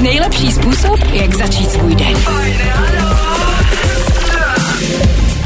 Nejlepší 0.00 0.52
způsob, 0.52 1.00
jak 1.12 1.34
začít 1.34 1.70
svůj 1.70 1.94
den. 1.94 2.16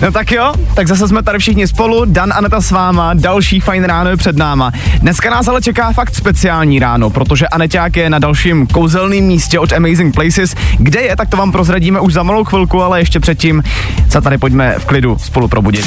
No 0.02 0.12
tak 0.12 0.32
jo, 0.32 0.52
tak 0.74 0.88
zase 0.88 1.08
jsme 1.08 1.22
tady 1.22 1.38
všichni 1.38 1.68
spolu, 1.68 2.04
Dan 2.04 2.32
Aneta 2.32 2.60
s 2.60 2.70
váma, 2.70 3.14
další 3.14 3.60
fajn 3.60 3.84
ráno 3.84 4.10
je 4.10 4.16
před 4.16 4.36
náma. 4.36 4.72
Dneska 4.98 5.30
nás 5.30 5.48
ale 5.48 5.62
čeká 5.62 5.92
fakt 5.92 6.14
speciální 6.14 6.78
ráno, 6.78 7.10
protože 7.10 7.48
Aneťák 7.48 7.96
je 7.96 8.10
na 8.10 8.18
dalším 8.18 8.66
kouzelném 8.66 9.24
místě 9.24 9.58
od 9.58 9.72
Amazing 9.72 10.14
Places. 10.14 10.54
Kde 10.78 11.00
je, 11.00 11.16
tak 11.16 11.28
to 11.28 11.36
vám 11.36 11.52
prozradíme 11.52 12.00
už 12.00 12.12
za 12.12 12.22
malou 12.22 12.44
chvilku, 12.44 12.82
ale 12.82 13.00
ještě 13.00 13.20
předtím 13.20 13.62
se 14.08 14.20
tady 14.20 14.38
pojďme 14.38 14.74
v 14.78 14.84
klidu 14.84 15.18
spolu 15.18 15.48
probudit. 15.48 15.86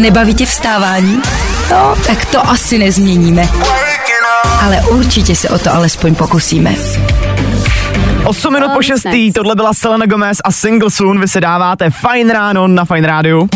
Nebaví 0.00 0.34
tě 0.34 0.46
vstávání? 0.46 1.22
No, 1.70 1.94
tak 2.06 2.24
to 2.24 2.48
asi 2.50 2.78
nezměníme. 2.78 3.48
Ale 4.60 4.80
určitě 4.90 5.36
se 5.36 5.48
o 5.48 5.58
to 5.58 5.74
alespoň 5.74 6.14
pokusíme. 6.14 6.74
8 8.24 8.52
minut 8.52 8.70
po 8.74 8.82
6. 8.82 9.06
Tohle 9.34 9.54
byla 9.54 9.74
Selena 9.74 10.06
Gomez 10.06 10.38
a 10.44 10.50
Single 10.50 10.90
Soon. 10.90 11.20
Vy 11.20 11.28
se 11.28 11.40
dáváte 11.40 11.90
fajn 11.90 12.30
ráno 12.30 12.68
na 12.68 12.84
Fajn 12.84 13.04
rádiu. 13.04 13.48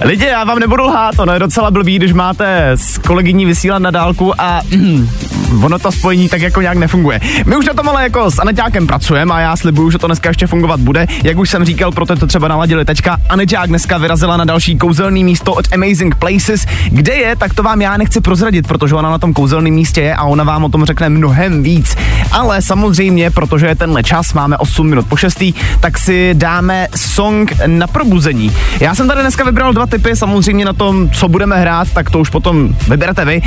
Lidi, 0.00 0.26
já 0.26 0.44
vám 0.44 0.58
nebudu 0.58 0.82
lhát, 0.82 1.18
ono 1.18 1.32
je 1.32 1.38
docela 1.38 1.70
blbý, 1.70 1.96
když 1.96 2.12
máte 2.12 2.70
s 2.70 2.98
kolegyní 2.98 3.46
vysílat 3.46 3.82
na 3.82 3.90
dálku 3.90 4.40
a 4.40 4.60
ono 5.62 5.78
to 5.78 5.92
spojení 5.92 6.28
tak 6.28 6.42
jako 6.42 6.60
nějak 6.60 6.78
nefunguje. 6.78 7.20
My 7.46 7.56
už 7.56 7.66
na 7.66 7.74
tom 7.74 7.88
ale 7.88 8.02
jako 8.02 8.30
s 8.30 8.38
Aneťákem 8.38 8.86
pracujeme 8.86 9.34
a 9.34 9.40
já 9.40 9.56
slibuju, 9.56 9.90
že 9.90 9.98
to 9.98 10.06
dneska 10.06 10.28
ještě 10.28 10.46
fungovat 10.46 10.80
bude. 10.80 11.06
Jak 11.22 11.38
už 11.38 11.50
jsem 11.50 11.64
říkal, 11.64 11.92
proto 11.92 12.16
to 12.16 12.26
třeba 12.26 12.48
naladili 12.48 12.84
teďka. 12.84 13.18
Aneťák 13.28 13.68
dneska 13.68 13.98
vyrazila 13.98 14.36
na 14.36 14.44
další 14.44 14.78
kouzelný 14.78 15.24
místo 15.24 15.54
od 15.54 15.72
Amazing 15.72 16.14
Places. 16.14 16.66
Kde 16.90 17.14
je, 17.14 17.36
tak 17.36 17.54
to 17.54 17.62
vám 17.62 17.82
já 17.82 17.96
nechci 17.96 18.20
prozradit, 18.20 18.66
protože 18.66 18.94
ona 18.94 19.10
na 19.10 19.18
tom 19.18 19.32
kouzelném 19.32 19.74
místě 19.74 20.00
je 20.00 20.14
a 20.14 20.24
ona 20.24 20.44
vám 20.44 20.64
o 20.64 20.68
tom 20.68 20.84
řekne 20.84 21.08
mnohem 21.08 21.62
víc. 21.62 21.96
Ale 22.32 22.62
samozřejmě, 22.62 23.30
protože 23.30 23.66
je 23.66 23.74
tenhle 23.74 24.02
čas, 24.02 24.32
máme 24.32 24.58
8 24.58 24.88
minut 24.88 25.06
po 25.06 25.16
6, 25.16 25.44
tak 25.80 25.98
si 25.98 26.34
dáme 26.34 26.88
song 26.96 27.52
na 27.66 27.86
probuzení. 27.86 28.52
Já 28.80 28.94
jsem 28.94 29.08
tady 29.08 29.20
dneska 29.20 29.44
vybral 29.44 29.72
dva 29.72 29.86
typy, 29.86 30.16
samozřejmě 30.16 30.64
na 30.64 30.72
tom, 30.72 31.10
co 31.10 31.28
budeme 31.28 31.60
hrát, 31.60 31.88
tak 31.90 32.10
to 32.10 32.20
už 32.20 32.30
potom 32.30 32.68
vyberete 32.88 33.24
vy. 33.24 33.42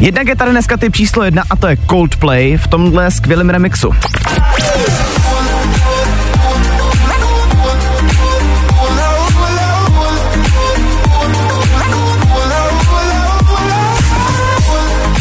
Jednak 0.00 0.28
je 0.28 0.36
tady 0.36 0.50
dneska 0.50 0.76
typ 0.76 0.95
číslo 0.96 1.24
jedna 1.24 1.42
a 1.50 1.56
to 1.56 1.66
je 1.66 1.76
Coldplay 1.90 2.56
v 2.56 2.66
tomhle 2.66 3.10
skvělém 3.10 3.50
remixu. 3.50 3.92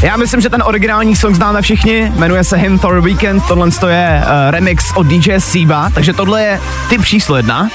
Já 0.04 0.18
myslím, 0.18 0.42
že 0.42 0.50
ten 0.50 0.64
originální 0.66 1.16
song 1.16 1.36
známe 1.36 1.62
všichni, 1.62 2.12
jmenuje 2.16 2.44
se 2.44 2.58
Him 2.58 2.80
for 2.80 2.98
a 2.98 3.00
Weekend, 3.00 3.44
tohle 3.48 3.70
je 3.90 4.24
uh, 4.24 4.52
remix 4.52 4.92
od 4.96 5.08
DJ 5.08 5.40
Siba, 5.40 5.90
takže 5.94 6.14
tohle 6.14 6.44
je 6.44 6.60
typ 6.90 7.06
číslo 7.06 7.38
jedna. 7.38 7.70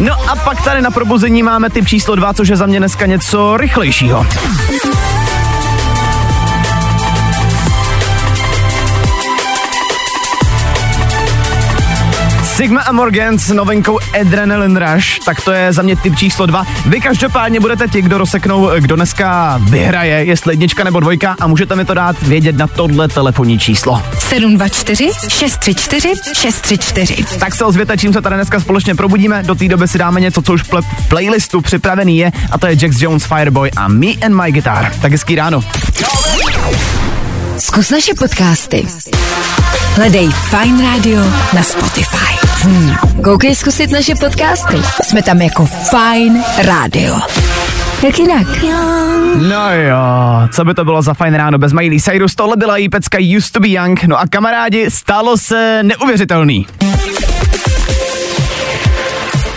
No 0.00 0.30
a 0.30 0.36
pak 0.36 0.64
tady 0.64 0.82
na 0.82 0.90
probuzení 0.90 1.42
máme 1.42 1.70
typ 1.70 1.86
číslo 1.86 2.14
2, 2.14 2.34
což 2.34 2.48
je 2.48 2.56
za 2.56 2.66
mě 2.66 2.78
dneska 2.78 3.06
něco 3.06 3.56
rychlejšího. 3.56 4.26
Sigma 12.60 12.80
a 12.80 12.92
Morgan 12.92 13.38
s 13.38 13.48
novinkou 13.48 13.98
Adrenaline 14.20 14.80
Rush, 14.80 15.18
tak 15.24 15.40
to 15.40 15.52
je 15.52 15.72
za 15.72 15.82
mě 15.82 15.96
typ 15.96 16.16
číslo 16.16 16.46
dva. 16.46 16.66
Vy 16.86 17.00
každopádně 17.00 17.60
budete 17.60 17.88
ti, 17.88 18.02
kdo 18.02 18.18
rozseknou, 18.18 18.70
kdo 18.78 18.96
dneska 18.96 19.60
vyhraje, 19.62 20.24
jestli 20.24 20.52
jednička 20.52 20.84
nebo 20.84 21.00
dvojka 21.00 21.36
a 21.40 21.46
můžete 21.46 21.76
mi 21.76 21.84
to 21.84 21.94
dát 21.94 22.22
vědět 22.22 22.56
na 22.56 22.66
tohle 22.66 23.08
telefonní 23.08 23.58
číslo. 23.58 24.02
724 24.18 25.10
634 25.28 26.12
634. 26.34 27.24
Tak 27.38 27.54
se 27.54 27.64
ozvěte, 27.64 27.98
čím 27.98 28.12
se 28.12 28.22
tady 28.22 28.36
dneska 28.36 28.60
společně 28.60 28.94
probudíme. 28.94 29.42
Do 29.42 29.54
té 29.54 29.68
doby 29.68 29.88
si 29.88 29.98
dáme 29.98 30.20
něco, 30.20 30.42
co 30.42 30.52
už 30.52 30.62
v 30.62 31.08
playlistu 31.08 31.60
připravený 31.60 32.18
je 32.18 32.32
a 32.50 32.58
to 32.58 32.66
je 32.66 32.76
Jax 32.82 33.00
Jones 33.00 33.24
Fireboy 33.24 33.70
a 33.76 33.88
Me 33.88 34.06
and 34.26 34.34
My 34.42 34.52
Guitar. 34.52 34.92
Tak 35.02 35.12
hezký 35.12 35.34
ráno. 35.34 35.64
Zkus 37.58 37.90
naše 37.90 38.14
podcasty. 38.14 38.86
Hledej 39.96 40.28
Fine 40.28 40.82
Radio 40.82 41.20
na 41.54 41.62
Spotify. 41.62 42.46
Hmm. 42.62 42.94
Koukej 43.24 43.54
zkusit 43.54 43.90
naše 43.90 44.14
podcasty. 44.14 44.76
Jsme 45.02 45.22
tam 45.22 45.42
jako 45.42 45.66
Fine 45.66 46.44
Radio. 46.62 47.14
Jak 48.02 48.18
jinak? 48.18 48.46
No 49.48 49.72
jo, 49.72 50.48
co 50.52 50.64
by 50.64 50.74
to 50.74 50.84
bylo 50.84 51.02
za 51.02 51.14
fajn 51.14 51.34
ráno 51.34 51.58
bez 51.58 51.72
Miley 51.72 52.00
Cyrus, 52.00 52.34
tohle 52.34 52.56
byla 52.56 52.76
jí 52.76 52.88
pecka 52.88 53.18
Used 53.36 53.52
to 53.52 53.60
be 53.60 53.68
Young, 53.68 54.04
no 54.04 54.20
a 54.20 54.26
kamarádi, 54.26 54.90
stalo 54.90 55.36
se 55.36 55.82
neuvěřitelný. 55.82 56.66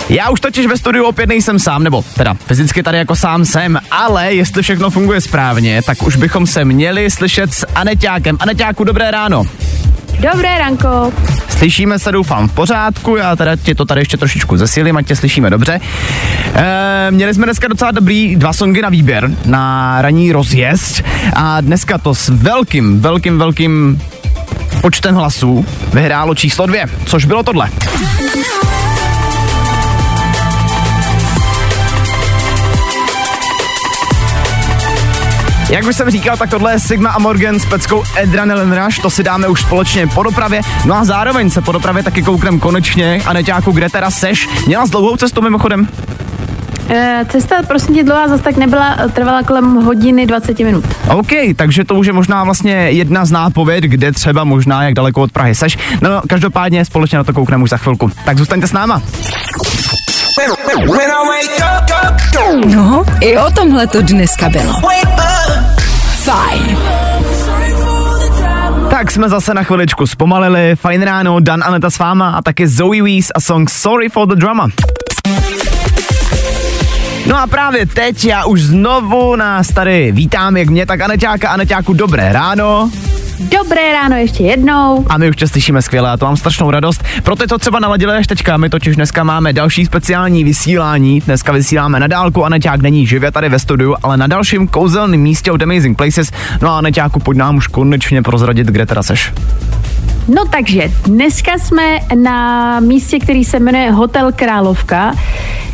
Já 0.10 0.30
už 0.30 0.40
totiž 0.40 0.66
ve 0.66 0.78
studiu 0.78 1.06
opět 1.06 1.30
nejsem 1.30 1.60
sám, 1.60 1.84
nebo 1.84 2.04
teda 2.16 2.34
fyzicky 2.34 2.84
tady 2.84 2.98
jako 2.98 3.16
sám 3.16 3.46
jsem, 3.46 3.80
ale 3.92 4.34
jestli 4.34 4.62
všechno 4.62 4.90
funguje 4.90 5.22
správně, 5.22 5.82
tak 5.86 6.04
už 6.04 6.16
bychom 6.16 6.48
se 6.48 6.66
měli 6.66 7.12
slyšet 7.12 7.54
s 7.54 7.68
Aneťákem. 7.76 8.38
Aneťáku, 8.40 8.84
dobré 8.84 9.12
ráno. 9.12 9.44
Dobré 10.32 10.58
ranko. 10.58 11.14
Slyšíme 11.50 12.00
se, 12.00 12.12
doufám, 12.12 12.48
v 12.48 12.54
pořádku, 12.54 13.16
já 13.16 13.36
teda 13.36 13.56
ti 13.56 13.76
to 13.76 13.86
tady 13.86 14.02
ještě 14.02 14.18
trošičku 14.18 14.58
zesílím, 14.58 14.98
ať 14.98 15.08
tě 15.08 15.16
slyšíme 15.16 15.50
dobře. 15.50 15.80
E, 16.56 17.08
měli 17.12 17.34
jsme 17.34 17.46
dneska 17.46 17.68
docela 17.68 17.92
dobrý 17.92 18.36
dva 18.36 18.54
songy 18.54 18.82
na 18.82 18.90
výběr, 18.90 19.32
na 19.46 19.98
ranní 20.02 20.32
rozjezd 20.32 21.04
a 21.34 21.62
dneska 21.62 21.98
to 21.98 22.16
s 22.16 22.30
velkým, 22.30 23.02
velkým, 23.02 23.38
velkým 23.38 24.02
počtem 24.82 25.16
hlasů 25.16 25.66
vyhrálo 25.94 26.36
číslo 26.36 26.66
dvě, 26.66 26.86
což 27.06 27.26
bylo 27.26 27.44
tohle. 27.44 27.70
Jak 35.74 35.86
už 35.86 35.96
jsem 35.96 36.10
říkal, 36.10 36.38
tak 36.38 36.50
tohle 36.50 36.72
je 36.72 36.80
Sigma 36.80 37.10
a 37.10 37.20
Morgan 37.20 37.60
s 37.60 37.66
peckou 37.66 38.04
Adrenaline 38.24 38.86
Rush, 38.86 39.00
to 39.00 39.10
si 39.10 39.24
dáme 39.24 39.48
už 39.48 39.62
společně 39.62 40.08
po 40.08 40.24
dopravě. 40.24 40.62
No 40.86 40.96
a 40.96 41.04
zároveň 41.04 41.50
se 41.50 41.62
po 41.62 41.72
dopravě 41.72 42.04
taky 42.04 42.22
kouknem 42.24 42.60
konečně. 42.60 43.22
A 43.26 43.34
Neťáku, 43.34 43.72
kde 43.72 43.90
teda 43.90 44.12
seš? 44.12 44.50
Měla 44.68 44.86
s 44.86 44.90
dlouhou 44.90 45.18
cestu 45.18 45.42
mimochodem? 45.42 45.88
E, 46.90 47.26
cesta, 47.30 47.56
prosím 47.68 47.96
tě, 47.96 48.04
dlouhá 48.04 48.28
zase 48.28 48.44
tak 48.44 48.58
nebyla, 48.58 48.98
trvala 49.14 49.44
kolem 49.44 49.76
hodiny 49.76 50.26
20 50.26 50.60
minut. 50.60 50.86
OK, 51.10 51.32
takže 51.56 51.84
to 51.84 51.96
už 51.96 52.08
je 52.08 52.14
možná 52.14 52.44
vlastně 52.44 52.74
jedna 52.74 53.26
z 53.26 53.32
nápověd, 53.32 53.84
kde 53.84 54.12
třeba 54.12 54.44
možná, 54.44 54.84
jak 54.84 54.94
daleko 54.94 55.22
od 55.22 55.32
Prahy 55.32 55.56
seš. 55.56 55.78
No, 56.02 56.10
každopádně 56.30 56.86
společně 56.86 57.18
na 57.18 57.24
to 57.24 57.34
koukneme 57.34 57.64
už 57.64 57.70
za 57.70 57.78
chvilku. 57.78 58.12
Tak 58.26 58.38
zůstaňte 58.38 58.68
s 58.68 58.74
náma. 58.74 59.02
No, 62.66 63.06
i 63.22 63.38
o 63.38 63.52
tomhle 63.52 63.88
to 63.88 64.02
dneska 64.02 64.50
bylo. 64.50 64.74
Fajn. 66.24 66.78
Tak 68.90 69.12
jsme 69.12 69.30
zase 69.30 69.54
na 69.54 69.64
chviličku 69.64 70.08
zpomalili. 70.08 70.76
Fajn 70.76 71.02
ráno, 71.02 71.40
Dan 71.40 71.64
Aneta 71.64 71.90
s 71.90 72.00
váma 72.00 72.30
a 72.30 72.42
taky 72.42 72.68
Zoe 72.68 73.02
Wees 73.02 73.32
a 73.36 73.40
song 73.40 73.70
Sorry 73.70 74.10
for 74.10 74.28
the 74.28 74.36
Drama. 74.36 74.68
No 77.28 77.38
a 77.38 77.48
právě 77.48 77.86
teď 77.86 78.26
já 78.26 78.46
už 78.46 78.62
znovu 78.62 79.36
nás 79.36 79.68
tady 79.68 80.12
vítám, 80.12 80.58
jak 80.58 80.70
mě, 80.70 80.86
tak 80.86 81.02
Aneťáka, 81.02 81.50
Aneťáku, 81.50 81.94
dobré 81.94 82.34
ráno. 82.34 82.90
Dobré 83.40 83.94
ráno 83.94 84.16
ještě 84.16 84.44
jednou. 84.44 85.06
A 85.10 85.18
my 85.18 85.30
už 85.30 85.36
tě 85.36 85.48
slyšíme 85.48 85.82
skvěle 85.82 86.12
a 86.12 86.18
to 86.18 86.26
mám 86.26 86.38
strašnou 86.38 86.72
radost. 86.72 87.04
Proto 87.24 87.48
to 87.48 87.58
třeba 87.58 87.80
naladili 87.80 88.14
až 88.14 88.28
teďka. 88.28 88.58
My 88.58 88.70
totiž 88.70 88.96
dneska 88.96 89.24
máme 89.24 89.54
další 89.54 89.86
speciální 89.86 90.44
vysílání. 90.44 91.20
Dneska 91.20 91.52
vysíláme 91.52 92.00
na 92.00 92.08
dálku 92.08 92.46
a 92.46 92.50
Neťák 92.50 92.82
není 92.82 93.08
živě 93.08 93.32
tady 93.32 93.50
ve 93.50 93.60
studiu, 93.60 93.96
ale 94.04 94.18
na 94.18 94.28
dalším 94.28 94.68
kouzelném 94.68 95.20
místě 95.20 95.52
od 95.52 95.62
Amazing 95.62 95.98
Places. 95.98 96.32
No 96.62 96.76
a 96.76 96.82
Neťáku, 96.82 97.20
pojď 97.20 97.38
nám 97.38 97.56
už 97.56 97.68
konečně 97.68 98.22
prozradit, 98.22 98.68
kde 98.68 98.86
teda 98.86 99.04
seš. 99.04 99.34
No 100.28 100.46
takže 100.46 100.92
dneska 101.06 101.52
jsme 101.58 102.00
na 102.16 102.80
místě, 102.80 103.20
který 103.20 103.46
se 103.46 103.60
jmenuje 103.60 103.92
Hotel 103.92 104.32
Královka. 104.32 105.14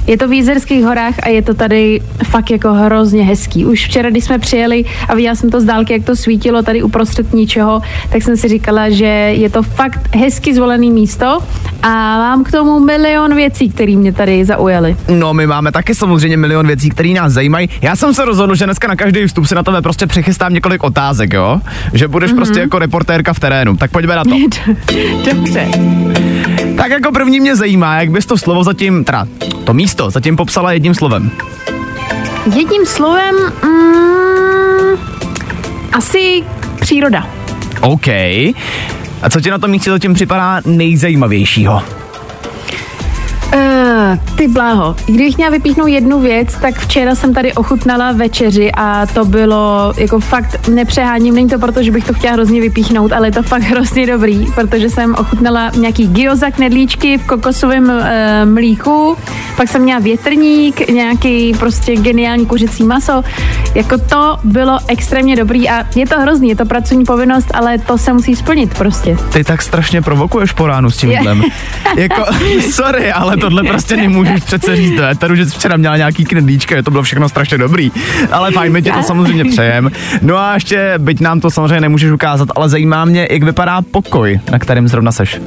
Je 0.09 0.17
to 0.17 0.27
v 0.27 0.33
Jízerských 0.33 0.83
horách 0.83 1.13
a 1.23 1.29
je 1.29 1.41
to 1.41 1.53
tady 1.53 2.01
fakt 2.23 2.51
jako 2.51 2.73
hrozně 2.73 3.23
hezký. 3.23 3.65
Už 3.65 3.85
včera, 3.85 4.09
když 4.09 4.23
jsme 4.23 4.39
přijeli 4.39 4.85
a 5.07 5.15
viděla 5.15 5.35
jsem 5.35 5.49
to 5.49 5.61
z 5.61 5.65
dálky, 5.65 5.93
jak 5.93 6.03
to 6.03 6.15
svítilo 6.15 6.63
tady 6.63 6.83
uprostřed 6.83 7.33
ničeho, 7.33 7.81
tak 8.09 8.23
jsem 8.23 8.37
si 8.37 8.47
říkala, 8.47 8.89
že 8.89 9.05
je 9.05 9.49
to 9.49 9.63
fakt 9.63 10.15
hezky 10.15 10.55
zvolený 10.55 10.91
místo 10.91 11.39
a 11.83 12.17
mám 12.17 12.43
k 12.43 12.51
tomu 12.51 12.79
milion 12.79 13.35
věcí, 13.35 13.69
které 13.69 13.95
mě 13.95 14.13
tady 14.13 14.45
zaujaly. 14.45 14.97
No, 15.09 15.33
my 15.33 15.47
máme 15.47 15.71
taky 15.71 15.95
samozřejmě 15.95 16.37
milion 16.37 16.67
věcí, 16.67 16.89
které 16.89 17.09
nás 17.09 17.33
zajímají. 17.33 17.69
Já 17.81 17.95
jsem 17.95 18.13
se 18.13 18.25
rozhodl, 18.25 18.55
že 18.55 18.65
dneska 18.65 18.87
na 18.87 18.95
každý 18.95 19.27
vstup 19.27 19.45
si 19.45 19.55
na 19.55 19.63
tebe 19.63 19.81
prostě 19.81 20.07
přechystám 20.07 20.53
několik 20.53 20.83
otázek, 20.83 21.33
jo? 21.33 21.61
Že 21.93 22.07
budeš 22.07 22.31
mm-hmm. 22.31 22.35
prostě 22.35 22.59
jako 22.59 22.79
reportérka 22.79 23.33
v 23.33 23.39
terénu. 23.39 23.77
Tak 23.77 23.91
pojďme 23.91 24.15
na 24.15 24.23
to. 24.23 24.35
Dobře. 25.33 25.67
Tak 26.77 26.91
jako 26.91 27.11
první 27.11 27.39
mě 27.39 27.55
zajímá, 27.55 27.99
jak 27.99 28.11
bys 28.11 28.25
to 28.25 28.37
slovo 28.37 28.63
zatím, 28.63 29.03
teda 29.03 29.27
to 29.69 29.73
místo 29.73 30.09
zatím 30.09 30.35
popsala 30.35 30.71
jedním 30.71 30.95
slovem. 30.95 31.31
Jedním 32.55 32.85
slovem, 32.85 33.35
mm, 33.63 34.97
asi 35.93 36.43
příroda. 36.79 37.27
OK. 37.81 38.07
A 39.21 39.29
co 39.31 39.41
ti 39.41 39.49
na 39.51 39.57
tom 39.57 39.71
místě 39.71 39.91
zatím 39.91 40.13
připadá 40.13 40.61
nejzajímavějšího? 40.65 41.83
Ty 44.35 44.47
bláho, 44.47 44.95
kdybych 45.05 45.37
měla 45.37 45.51
vypíchnout 45.51 45.87
jednu 45.87 46.19
věc, 46.19 46.57
tak 46.61 46.79
včera 46.79 47.15
jsem 47.15 47.33
tady 47.33 47.53
ochutnala 47.53 48.11
večeři 48.11 48.71
a 48.71 49.05
to 49.05 49.25
bylo 49.25 49.93
jako 49.97 50.19
fakt 50.19 50.67
nepřeháním, 50.67 51.35
není 51.35 51.49
to 51.49 51.59
proto, 51.59 51.83
že 51.83 51.91
bych 51.91 52.05
to 52.05 52.13
chtěla 52.13 52.33
hrozně 52.33 52.61
vypíchnout, 52.61 53.11
ale 53.11 53.27
je 53.27 53.31
to 53.31 53.43
fakt 53.43 53.61
hrozně 53.61 54.07
dobrý, 54.07 54.45
protože 54.55 54.89
jsem 54.89 55.15
ochutnala 55.15 55.71
nějaký 55.77 56.07
gyoza 56.07 56.51
knedlíčky 56.51 57.17
v 57.17 57.25
kokosovém 57.25 57.83
uh, 57.83 58.53
mlíku, 58.53 59.17
pak 59.57 59.69
jsem 59.69 59.81
měla 59.81 59.99
větrník, 59.99 60.89
nějaký 60.89 61.53
prostě 61.53 61.95
geniální 61.95 62.45
kuřecí 62.45 62.83
maso, 62.83 63.23
jako 63.75 63.97
to 63.97 64.37
bylo 64.43 64.79
extrémně 64.87 65.35
dobrý 65.35 65.69
a 65.69 65.85
je 65.95 66.07
to 66.07 66.19
hrozný, 66.19 66.49
je 66.49 66.55
to 66.55 66.65
pracovní 66.65 67.05
povinnost, 67.05 67.47
ale 67.53 67.77
to 67.77 67.97
se 67.97 68.13
musí 68.13 68.35
splnit 68.35 68.77
prostě. 68.77 69.17
Ty 69.33 69.43
tak 69.43 69.61
strašně 69.61 70.01
provokuješ 70.01 70.51
po 70.51 70.67
ránu 70.67 70.91
s 70.91 70.97
tím 70.97 71.11
jídlem. 71.11 71.43
jako, 71.95 72.25
sorry, 72.71 73.11
ale 73.11 73.37
tohle 73.37 73.63
prostě 73.67 73.88
nemůžeš 73.97 74.43
přece 74.43 74.75
říct 74.75 74.97
do 74.97 75.03
éteru, 75.03 75.35
že 75.35 75.45
jsi 75.45 75.51
včera 75.51 75.77
měla 75.77 75.97
nějaký 75.97 76.25
knedlíčka, 76.25 76.81
to 76.81 76.91
bylo 76.91 77.03
všechno 77.03 77.29
strašně 77.29 77.57
dobrý. 77.57 77.91
Ale 78.31 78.51
fajn, 78.51 78.73
my 78.73 78.81
tě 78.81 78.91
to 78.91 79.03
samozřejmě 79.03 79.45
přejem. 79.45 79.91
No 80.21 80.37
a 80.37 80.53
ještě, 80.53 80.93
byť 80.97 81.19
nám 81.19 81.39
to 81.39 81.51
samozřejmě 81.51 81.81
nemůžeš 81.81 82.11
ukázat, 82.11 82.49
ale 82.55 82.69
zajímá 82.69 83.05
mě, 83.05 83.27
jak 83.31 83.43
vypadá 83.43 83.81
pokoj, 83.81 84.39
na 84.51 84.59
kterém 84.59 84.87
zrovna 84.87 85.11
seš. 85.11 85.39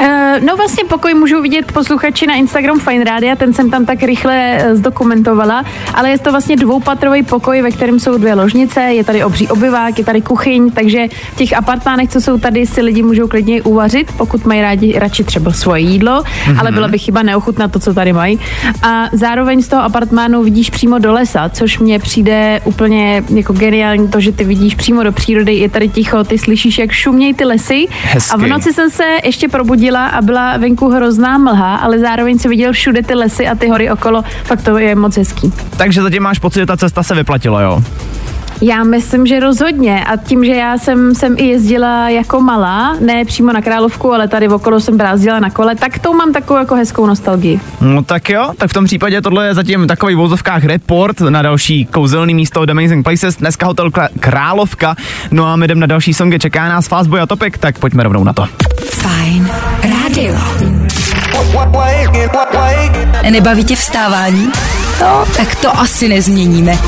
Uh, 0.00 0.06
no 0.46 0.56
vlastně 0.56 0.84
pokoj 0.84 1.14
můžou 1.14 1.42
vidět 1.42 1.72
posluchači 1.72 2.26
na 2.26 2.34
Instagram 2.34 2.80
Fine 2.80 3.04
Radio, 3.04 3.36
ten 3.36 3.52
jsem 3.52 3.70
tam 3.70 3.86
tak 3.86 4.02
rychle 4.02 4.58
uh, 4.58 4.76
zdokumentovala, 4.76 5.64
ale 5.94 6.10
je 6.10 6.18
to 6.18 6.30
vlastně 6.30 6.56
dvoupatrový 6.56 7.22
pokoj, 7.22 7.62
ve 7.62 7.70
kterém 7.70 8.00
jsou 8.00 8.18
dvě 8.18 8.34
ložnice, 8.34 8.80
je 8.80 9.04
tady 9.04 9.24
obří 9.24 9.48
obyvák, 9.48 9.98
je 9.98 10.04
tady 10.04 10.20
kuchyň, 10.20 10.70
takže 10.70 11.08
v 11.32 11.36
těch 11.36 11.52
apartmánech, 11.52 12.08
co 12.08 12.20
jsou 12.20 12.38
tady, 12.38 12.66
si 12.66 12.82
lidi 12.82 13.02
můžou 13.02 13.28
klidně 13.28 13.62
uvařit, 13.62 14.12
pokud 14.16 14.46
mají 14.46 14.62
rádi 14.62 14.98
radši 14.98 15.24
třeba 15.24 15.52
svoje 15.52 15.82
jídlo, 15.82 16.22
mm-hmm. 16.22 16.60
ale 16.60 16.72
byla 16.72 16.88
by 16.88 16.98
chyba 16.98 17.22
neochutnat 17.22 17.72
to, 17.72 17.78
co 17.78 17.94
tady 17.94 18.12
mají. 18.12 18.40
A 18.82 19.08
zároveň 19.12 19.62
z 19.62 19.68
toho 19.68 19.82
apartmánu 19.82 20.42
vidíš 20.42 20.70
přímo 20.70 20.98
do 20.98 21.12
lesa, 21.12 21.48
což 21.48 21.78
mně 21.78 21.98
přijde 21.98 22.60
úplně 22.64 23.24
jako 23.34 23.52
geniální, 23.52 24.08
to, 24.08 24.20
že 24.20 24.32
ty 24.32 24.44
vidíš 24.44 24.74
přímo 24.74 25.02
do 25.02 25.12
přírody, 25.12 25.54
je 25.54 25.68
tady 25.68 25.88
ticho, 25.88 26.24
ty 26.24 26.38
slyšíš, 26.38 26.78
jak 26.78 26.92
šumějí 26.92 27.34
ty 27.34 27.44
lesy. 27.44 27.86
Hezky. 28.02 28.34
A 28.34 28.36
v 28.36 28.46
noci 28.46 28.72
jsem 28.72 28.90
se 28.90 29.04
ještě 29.24 29.48
probudila 29.48 29.83
chodila 29.84 30.06
a 30.06 30.22
byla 30.22 30.56
venku 30.56 30.88
hrozná 30.88 31.38
mlha, 31.38 31.76
ale 31.76 31.98
zároveň 31.98 32.38
se 32.38 32.48
viděl 32.48 32.72
všude 32.72 33.02
ty 33.02 33.14
lesy 33.14 33.48
a 33.48 33.54
ty 33.54 33.68
hory 33.68 33.90
okolo. 33.90 34.24
Fakt 34.44 34.62
to 34.62 34.78
je 34.78 34.94
moc 34.94 35.16
hezký. 35.16 35.52
Takže 35.76 36.02
zatím 36.02 36.22
máš 36.22 36.38
pocit, 36.38 36.60
že 36.60 36.66
ta 36.66 36.76
cesta 36.76 37.02
se 37.02 37.14
vyplatila, 37.14 37.60
jo? 37.60 37.82
Já 38.60 38.84
myslím, 38.84 39.26
že 39.26 39.40
rozhodně. 39.40 40.04
A 40.04 40.16
tím, 40.16 40.44
že 40.44 40.54
já 40.54 40.78
jsem, 40.78 41.14
jsem 41.14 41.34
i 41.38 41.44
jezdila 41.46 42.08
jako 42.08 42.40
malá, 42.40 42.96
ne 43.00 43.24
přímo 43.24 43.52
na 43.52 43.62
Královku, 43.62 44.12
ale 44.12 44.28
tady 44.28 44.48
okolo 44.48 44.80
jsem 44.80 44.96
brázdila 44.96 45.40
na 45.40 45.50
kole, 45.50 45.74
tak 45.74 45.98
to 45.98 46.12
mám 46.12 46.32
takovou 46.32 46.58
jako 46.58 46.74
hezkou 46.74 47.06
nostalgii. 47.06 47.60
No 47.80 48.02
tak 48.02 48.30
jo, 48.30 48.50
tak 48.58 48.70
v 48.70 48.72
tom 48.72 48.84
případě 48.84 49.22
tohle 49.22 49.46
je 49.46 49.54
zatím 49.54 49.86
takový 49.86 50.14
v 50.14 50.18
vozovkách 50.18 50.64
report 50.64 51.20
na 51.20 51.42
další 51.42 51.84
kouzelný 51.84 52.34
místo 52.34 52.60
od 52.60 52.70
Amazing 52.70 53.04
Places. 53.04 53.36
Dneska 53.36 53.66
hotel 53.66 53.90
Královka. 54.20 54.96
No 55.30 55.46
a 55.46 55.56
my 55.56 55.68
jdeme 55.68 55.80
na 55.80 55.86
další 55.86 56.14
songy. 56.14 56.38
Čeká 56.38 56.68
nás 56.68 56.88
Fastboy 56.88 57.20
a 57.20 57.26
Topik, 57.26 57.58
tak 57.58 57.78
pojďme 57.78 58.02
rovnou 58.02 58.24
na 58.24 58.32
to. 58.32 58.46
Fajn 58.90 59.50
rádio. 59.82 60.34
Nebaví 63.30 63.64
tě 63.64 63.76
vstávání? 63.76 64.50
No, 65.00 65.24
tak 65.36 65.54
to 65.54 65.78
asi 65.78 66.08
nezměníme. 66.08 66.78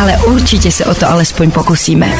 Ale 0.00 0.18
určitě 0.18 0.72
se 0.72 0.84
o 0.84 0.94
to 0.94 1.10
alespoň 1.10 1.50
pokusíme. 1.50 2.12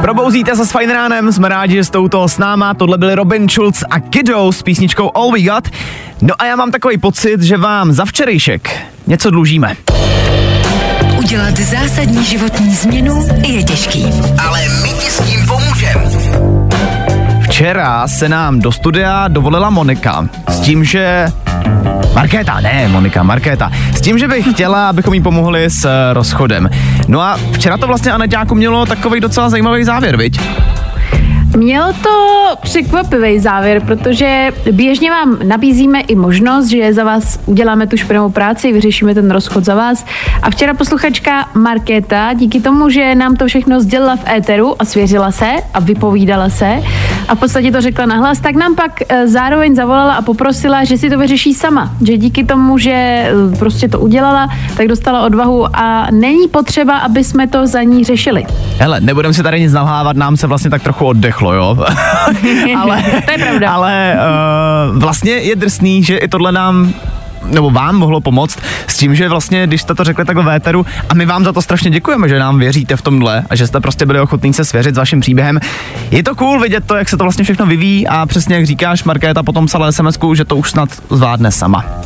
Probouzíte 0.00 0.56
se 0.56 0.66
s 0.66 0.70
fajn 0.70 0.90
ránem, 0.90 1.32
jsme 1.32 1.48
rádi, 1.48 1.74
že 1.74 1.84
jste 1.84 1.98
u 1.98 2.08
toho 2.08 2.28
s 2.28 2.38
náma. 2.38 2.74
Tohle 2.74 2.98
byli 2.98 3.14
Robin 3.14 3.48
Schulz 3.48 3.84
a 3.90 4.00
Kiddo 4.00 4.52
s 4.52 4.62
písničkou 4.62 5.10
All 5.14 5.32
We 5.32 5.40
Got. 5.42 5.68
No 6.22 6.34
a 6.38 6.44
já 6.44 6.56
mám 6.56 6.70
takový 6.70 6.98
pocit, 6.98 7.42
že 7.42 7.56
vám 7.56 7.92
za 7.92 8.04
včerejšek 8.04 8.80
něco 9.06 9.30
dlužíme. 9.30 9.76
Udělat 11.18 11.56
zásadní 11.56 12.24
životní 12.24 12.74
změnu 12.74 13.28
je 13.46 13.64
těžký. 13.64 14.06
Ale 14.38 14.61
Včera 17.62 18.08
se 18.08 18.28
nám 18.28 18.60
do 18.60 18.72
studia 18.72 19.28
dovolila 19.28 19.70
Monika 19.70 20.28
s 20.48 20.60
tím, 20.60 20.84
že 20.84 21.26
Markéta, 22.14 22.60
ne, 22.60 22.88
Monika, 22.88 23.22
Markéta. 23.22 23.70
S 23.94 24.00
tím, 24.00 24.18
že 24.18 24.28
bych 24.28 24.50
chtěla, 24.50 24.88
abychom 24.88 25.14
jí 25.14 25.22
pomohli 25.22 25.70
s 25.70 25.84
uh, 25.84 25.90
rozchodem. 26.12 26.70
No 27.08 27.20
a 27.20 27.38
včera 27.52 27.76
to 27.76 27.86
vlastně 27.86 28.12
Aneťáku 28.12 28.54
mělo 28.54 28.86
takový 28.86 29.20
docela 29.20 29.50
zajímavý 29.50 29.84
závěr, 29.84 30.16
viď? 30.16 30.40
Mělo 31.56 31.92
to 31.92 32.10
překvapivý 32.62 33.38
závěr, 33.38 33.82
protože 33.86 34.48
běžně 34.72 35.10
vám 35.10 35.38
nabízíme 35.48 36.00
i 36.00 36.14
možnost, 36.14 36.66
že 36.66 36.92
za 36.92 37.04
vás 37.04 37.38
uděláme 37.46 37.86
tu 37.86 37.96
špinavou 37.96 38.30
práci, 38.30 38.72
vyřešíme 38.72 39.14
ten 39.14 39.30
rozchod 39.30 39.64
za 39.64 39.74
vás. 39.74 40.04
A 40.42 40.50
včera 40.50 40.74
posluchačka 40.74 41.48
Markéta, 41.54 42.32
díky 42.32 42.60
tomu, 42.60 42.90
že 42.90 43.14
nám 43.14 43.36
to 43.36 43.46
všechno 43.46 43.80
sdělila 43.80 44.16
v 44.16 44.28
éteru 44.28 44.82
a 44.82 44.84
svěřila 44.84 45.30
se 45.30 45.50
a 45.74 45.80
vypovídala 45.80 46.48
se 46.48 46.82
a 47.28 47.34
v 47.34 47.38
podstatě 47.38 47.72
to 47.72 47.80
řekla 47.80 48.06
nahlas, 48.06 48.40
tak 48.40 48.54
nám 48.54 48.74
pak 48.74 49.02
eh, 49.08 49.26
zároveň 49.26 49.74
zavolala 49.74 50.14
a 50.14 50.22
poprosila, 50.22 50.84
že 50.84 50.98
si 50.98 51.10
to 51.10 51.18
vyřeší 51.18 51.54
sama. 51.54 51.92
Že 52.06 52.16
díky 52.16 52.44
tomu, 52.44 52.78
že 52.78 52.92
eh, 52.92 53.56
prostě 53.58 53.88
to 53.88 54.00
udělala, 54.00 54.48
tak 54.76 54.88
dostala 54.88 55.22
odvahu 55.22 55.76
a 55.76 56.08
není 56.10 56.48
potřeba, 56.48 56.98
aby 56.98 57.24
jsme 57.24 57.46
to 57.46 57.66
za 57.66 57.82
ní 57.82 58.04
řešili. 58.04 58.44
Hele, 58.78 59.00
nebudeme 59.00 59.34
si 59.34 59.42
tady 59.42 59.60
nic 59.60 59.72
nalhávat, 59.72 60.16
nám 60.16 60.36
se 60.36 60.46
vlastně 60.46 60.70
tak 60.70 60.82
trochu 60.82 61.06
oddechlo, 61.06 61.41
jo? 61.44 61.76
ale, 62.78 63.02
to 63.24 63.30
je 63.30 63.38
pravda. 63.38 63.70
Ale 63.70 64.16
uh, 64.92 64.98
vlastně 64.98 65.32
je 65.32 65.56
drsný, 65.56 66.04
že 66.04 66.16
i 66.16 66.28
tohle 66.28 66.52
nám 66.52 66.94
nebo 67.44 67.70
vám 67.70 67.96
mohlo 67.96 68.20
pomoct 68.20 68.58
s 68.86 68.96
tím, 68.96 69.14
že 69.14 69.28
vlastně, 69.28 69.66
když 69.66 69.82
jste 69.82 69.94
to 69.94 70.04
řekli 70.04 70.24
takhle 70.24 70.44
véteru, 70.44 70.86
a 71.08 71.14
my 71.14 71.26
vám 71.26 71.44
za 71.44 71.52
to 71.52 71.62
strašně 71.62 71.90
děkujeme, 71.90 72.28
že 72.28 72.38
nám 72.38 72.58
věříte 72.58 72.96
v 72.96 73.02
tomhle 73.02 73.44
a 73.50 73.56
že 73.56 73.66
jste 73.66 73.80
prostě 73.80 74.06
byli 74.06 74.20
ochotní 74.20 74.52
se 74.52 74.64
svěřit 74.64 74.94
s 74.94 74.98
vaším 74.98 75.20
příběhem. 75.20 75.60
Je 76.10 76.22
to 76.22 76.34
cool 76.34 76.60
vidět 76.60 76.84
to, 76.86 76.96
jak 76.96 77.08
se 77.08 77.16
to 77.16 77.24
vlastně 77.24 77.44
všechno 77.44 77.66
vyvíjí 77.66 78.06
a 78.06 78.26
přesně 78.26 78.56
jak 78.56 78.66
říkáš, 78.66 79.04
Markéta 79.04 79.42
potom 79.42 79.66
psala 79.66 79.92
sms 79.92 80.18
že 80.34 80.44
to 80.44 80.56
už 80.56 80.70
snad 80.70 80.88
zvládne 81.10 81.50
sama. 81.50 82.01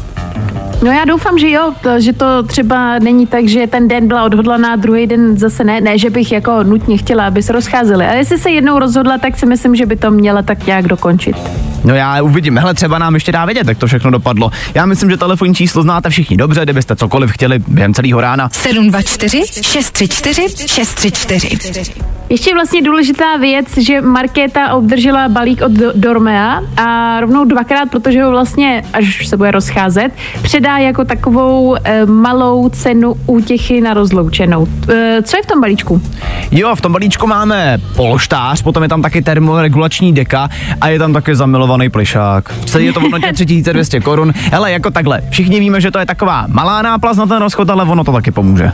No 0.83 0.91
já 0.93 1.05
doufám, 1.05 1.39
že 1.39 1.51
jo, 1.51 1.73
to, 1.83 2.01
že 2.01 2.13
to 2.13 2.43
třeba 2.43 2.99
není 2.99 3.27
tak, 3.27 3.49
že 3.49 3.67
ten 3.67 3.89
den 3.89 4.09
byla 4.09 4.25
odhodlaná, 4.25 4.77
druhý 4.77 5.07
den 5.07 5.39
zase 5.39 5.65
ne, 5.65 5.81
ne, 5.81 5.99
že 5.99 6.11
bych 6.11 6.33
jako 6.33 6.63
nutně 6.63 6.99
chtěla, 6.99 7.27
aby 7.27 7.43
se 7.43 7.53
rozcházeli. 7.53 8.07
A 8.07 8.13
jestli 8.13 8.39
se 8.39 8.51
jednou 8.51 8.79
rozhodla, 8.79 9.19
tak 9.19 9.39
si 9.39 9.47
myslím, 9.47 9.77
že 9.77 9.87
by 9.87 9.97
to 9.97 10.11
měla 10.11 10.43
tak 10.43 10.67
nějak 10.67 10.89
dokončit. 10.89 11.37
No 11.85 11.95
já 11.95 12.23
uvidím, 12.23 12.59
hele, 12.59 12.75
třeba 12.75 12.99
nám 12.99 13.15
ještě 13.15 13.33
dá 13.33 13.45
vědět, 13.45 13.69
jak 13.69 13.79
to 13.79 13.87
všechno 13.87 14.11
dopadlo. 14.11 14.51
Já 14.75 14.87
myslím, 14.87 15.11
že 15.11 15.17
telefonní 15.17 15.55
číslo 15.55 15.83
znáte 15.83 16.11
všichni 16.11 16.37
dobře, 16.37 16.63
kdybyste 16.63 16.97
cokoliv 16.97 17.31
chtěli 17.31 17.59
během 17.69 17.95
celého 17.95 18.21
rána. 18.21 18.49
724 18.53 19.43
634 19.63 20.69
634 20.69 22.16
ještě 22.29 22.55
vlastně 22.55 22.83
důležitá 22.83 23.37
věc, 23.37 23.77
že 23.79 24.01
Markéta 24.01 24.75
obdržela 24.75 25.29
balík 25.29 25.63
od 25.63 25.73
Dormea 25.73 26.61
a 26.77 27.21
rovnou 27.21 27.45
dvakrát, 27.45 27.91
protože 27.91 28.23
ho 28.23 28.31
vlastně, 28.31 28.83
až 28.93 29.27
se 29.29 29.37
bude 29.37 29.51
rozcházet, 29.51 30.13
předá 30.43 30.79
jako 30.79 31.05
takovou 31.05 31.77
e, 31.85 32.07
malou 32.07 32.69
cenu 32.69 33.15
útěchy 33.27 33.81
na 33.81 33.95
rozloučenou. 33.95 34.67
E, 34.89 35.23
co 35.23 35.37
je 35.37 35.43
v 35.43 35.47
tom 35.47 35.61
balíčku? 35.61 36.03
Jo, 36.51 36.77
v 36.77 36.81
tom 36.81 36.93
balíčku 36.93 37.27
máme 37.27 37.79
polštář, 37.97 38.63
potom 38.63 38.83
je 38.83 38.89
tam 38.89 39.03
taky 39.03 39.23
termoregulační 39.23 40.13
deka 40.13 40.49
a 40.81 40.89
je 40.89 40.99
tam 40.99 41.13
taky 41.13 41.35
zamilovaný 41.35 41.89
plišák. 41.89 42.55
Celý 42.65 42.87
je 42.87 42.93
to 42.93 43.01
v 43.01 43.03
hodnotě 43.03 43.33
3200 43.33 44.01
korun. 44.01 44.33
Hele, 44.53 44.73
jako 44.73 44.91
takhle, 44.91 45.23
všichni 45.31 45.61
víme, 45.61 45.81
že 45.81 45.91
to 45.91 45.99
je 45.99 46.07
taková 46.07 46.45
malá 46.49 46.83
náplast 46.83 47.19
na 47.19 47.27
ten 47.27 47.39
rozchod, 47.43 47.71
ale 47.71 47.85
ono 47.85 48.05
to 48.05 48.13
taky 48.13 48.31
pomůže. 48.31 48.71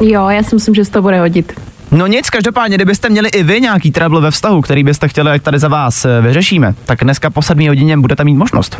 Jo, 0.00 0.28
já 0.28 0.42
si 0.42 0.54
myslím, 0.54 0.74
že 0.74 0.84
se 0.84 0.90
to 0.90 1.02
bude 1.02 1.20
hodit. 1.20 1.73
No 1.94 2.06
nic, 2.06 2.30
každopádně, 2.30 2.76
kdybyste 2.76 3.08
měli 3.08 3.28
i 3.28 3.42
vy 3.42 3.60
nějaký 3.60 3.90
trouble 3.90 4.20
ve 4.20 4.30
vztahu, 4.30 4.60
který 4.60 4.84
byste 4.84 5.08
chtěli, 5.08 5.30
jak 5.30 5.42
tady 5.42 5.58
za 5.58 5.68
vás 5.68 6.04
eh, 6.04 6.20
vyřešíme, 6.20 6.74
tak 6.84 7.04
dneska 7.04 7.30
po 7.30 7.42
7 7.42 7.68
hodině 7.68 7.96
budete 7.96 8.24
mít 8.24 8.34
možnost. 8.34 8.78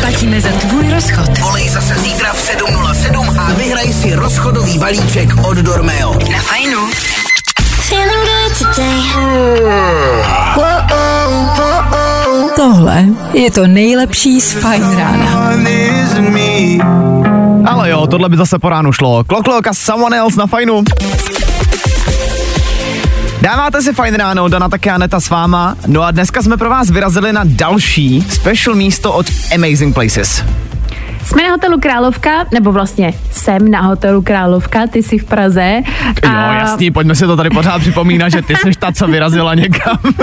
Platíme 0.00 0.40
za 0.40 0.48
tvůj 0.48 0.90
rozchod. 0.90 1.38
Volej 1.38 1.68
zase 1.68 1.94
zítra 1.94 2.32
v 2.32 2.36
7.07 2.36 3.40
a 3.40 3.52
vyhraj 3.52 3.92
si 3.92 4.14
rozchodový 4.14 4.78
balíček 4.78 5.28
od 5.44 5.56
Dormeo. 5.56 6.18
Na 6.32 6.38
fajnu. 6.38 6.90
Tohle 12.56 13.04
je 13.32 13.50
to 13.50 13.66
nejlepší 13.66 14.40
z 14.40 14.52
fajn 14.52 14.96
rána. 14.96 15.54
Ale 17.64 17.90
jo, 17.90 18.06
tohle 18.06 18.28
by 18.28 18.36
zase 18.36 18.58
po 18.58 18.68
ránu 18.68 18.92
šlo. 18.92 19.24
Kloklok 19.24 19.66
a 19.66 19.74
Someone 19.74 20.18
Else 20.18 20.38
na 20.38 20.46
fajnu. 20.46 20.84
Dáváte 23.40 23.82
si 23.82 23.92
fajn 23.92 24.14
ráno, 24.14 24.48
Dana 24.48 24.68
také 24.68 24.90
Aneta 24.90 25.20
s 25.20 25.30
váma. 25.30 25.76
No 25.86 26.02
a 26.02 26.10
dneska 26.10 26.42
jsme 26.42 26.56
pro 26.56 26.70
vás 26.70 26.90
vyrazili 26.90 27.32
na 27.32 27.40
další 27.44 28.26
special 28.30 28.76
místo 28.76 29.12
od 29.12 29.26
Amazing 29.54 29.94
Places. 29.94 30.44
Jsme 31.24 31.42
na 31.42 31.50
hotelu 31.50 31.80
Královka, 31.80 32.30
nebo 32.52 32.72
vlastně 32.72 33.12
jsem 33.30 33.70
na 33.70 33.80
hotelu 33.80 34.22
Královka, 34.22 34.86
ty 34.86 35.02
jsi 35.02 35.18
v 35.18 35.24
Praze. 35.24 35.80
Jo, 36.24 36.30
jasný, 36.32 36.90
pojďme 36.90 37.14
si 37.14 37.26
to 37.26 37.36
tady 37.36 37.50
pořád 37.50 37.78
připomínat, 37.78 38.28
že 38.28 38.42
ty 38.42 38.56
jsi 38.56 38.70
ta, 38.78 38.92
co 38.92 39.06
vyrazila 39.06 39.54
někam. 39.54 39.98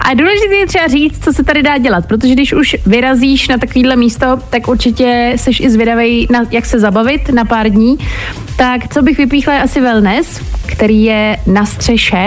A 0.00 0.14
důležité 0.14 0.54
je 0.54 0.66
třeba 0.66 0.86
říct, 0.88 1.24
co 1.24 1.32
se 1.32 1.44
tady 1.44 1.62
dá 1.62 1.78
dělat, 1.78 2.06
protože 2.06 2.32
když 2.32 2.52
už 2.52 2.76
vyrazíš 2.86 3.48
na 3.48 3.58
takovýhle 3.58 3.96
místo, 3.96 4.38
tak 4.50 4.68
určitě 4.68 5.32
seš 5.36 5.60
i 5.60 5.70
zvědavý, 5.70 6.28
na, 6.30 6.40
jak 6.50 6.66
se 6.66 6.78
zabavit 6.80 7.28
na 7.28 7.44
pár 7.44 7.68
dní. 7.68 7.98
Tak 8.56 8.94
co 8.94 9.02
bych 9.02 9.18
vypíchla 9.18 9.54
je 9.54 9.62
asi 9.62 9.80
wellness, 9.80 10.40
který 10.66 11.02
je 11.04 11.36
na 11.46 11.66
střeše, 11.66 12.26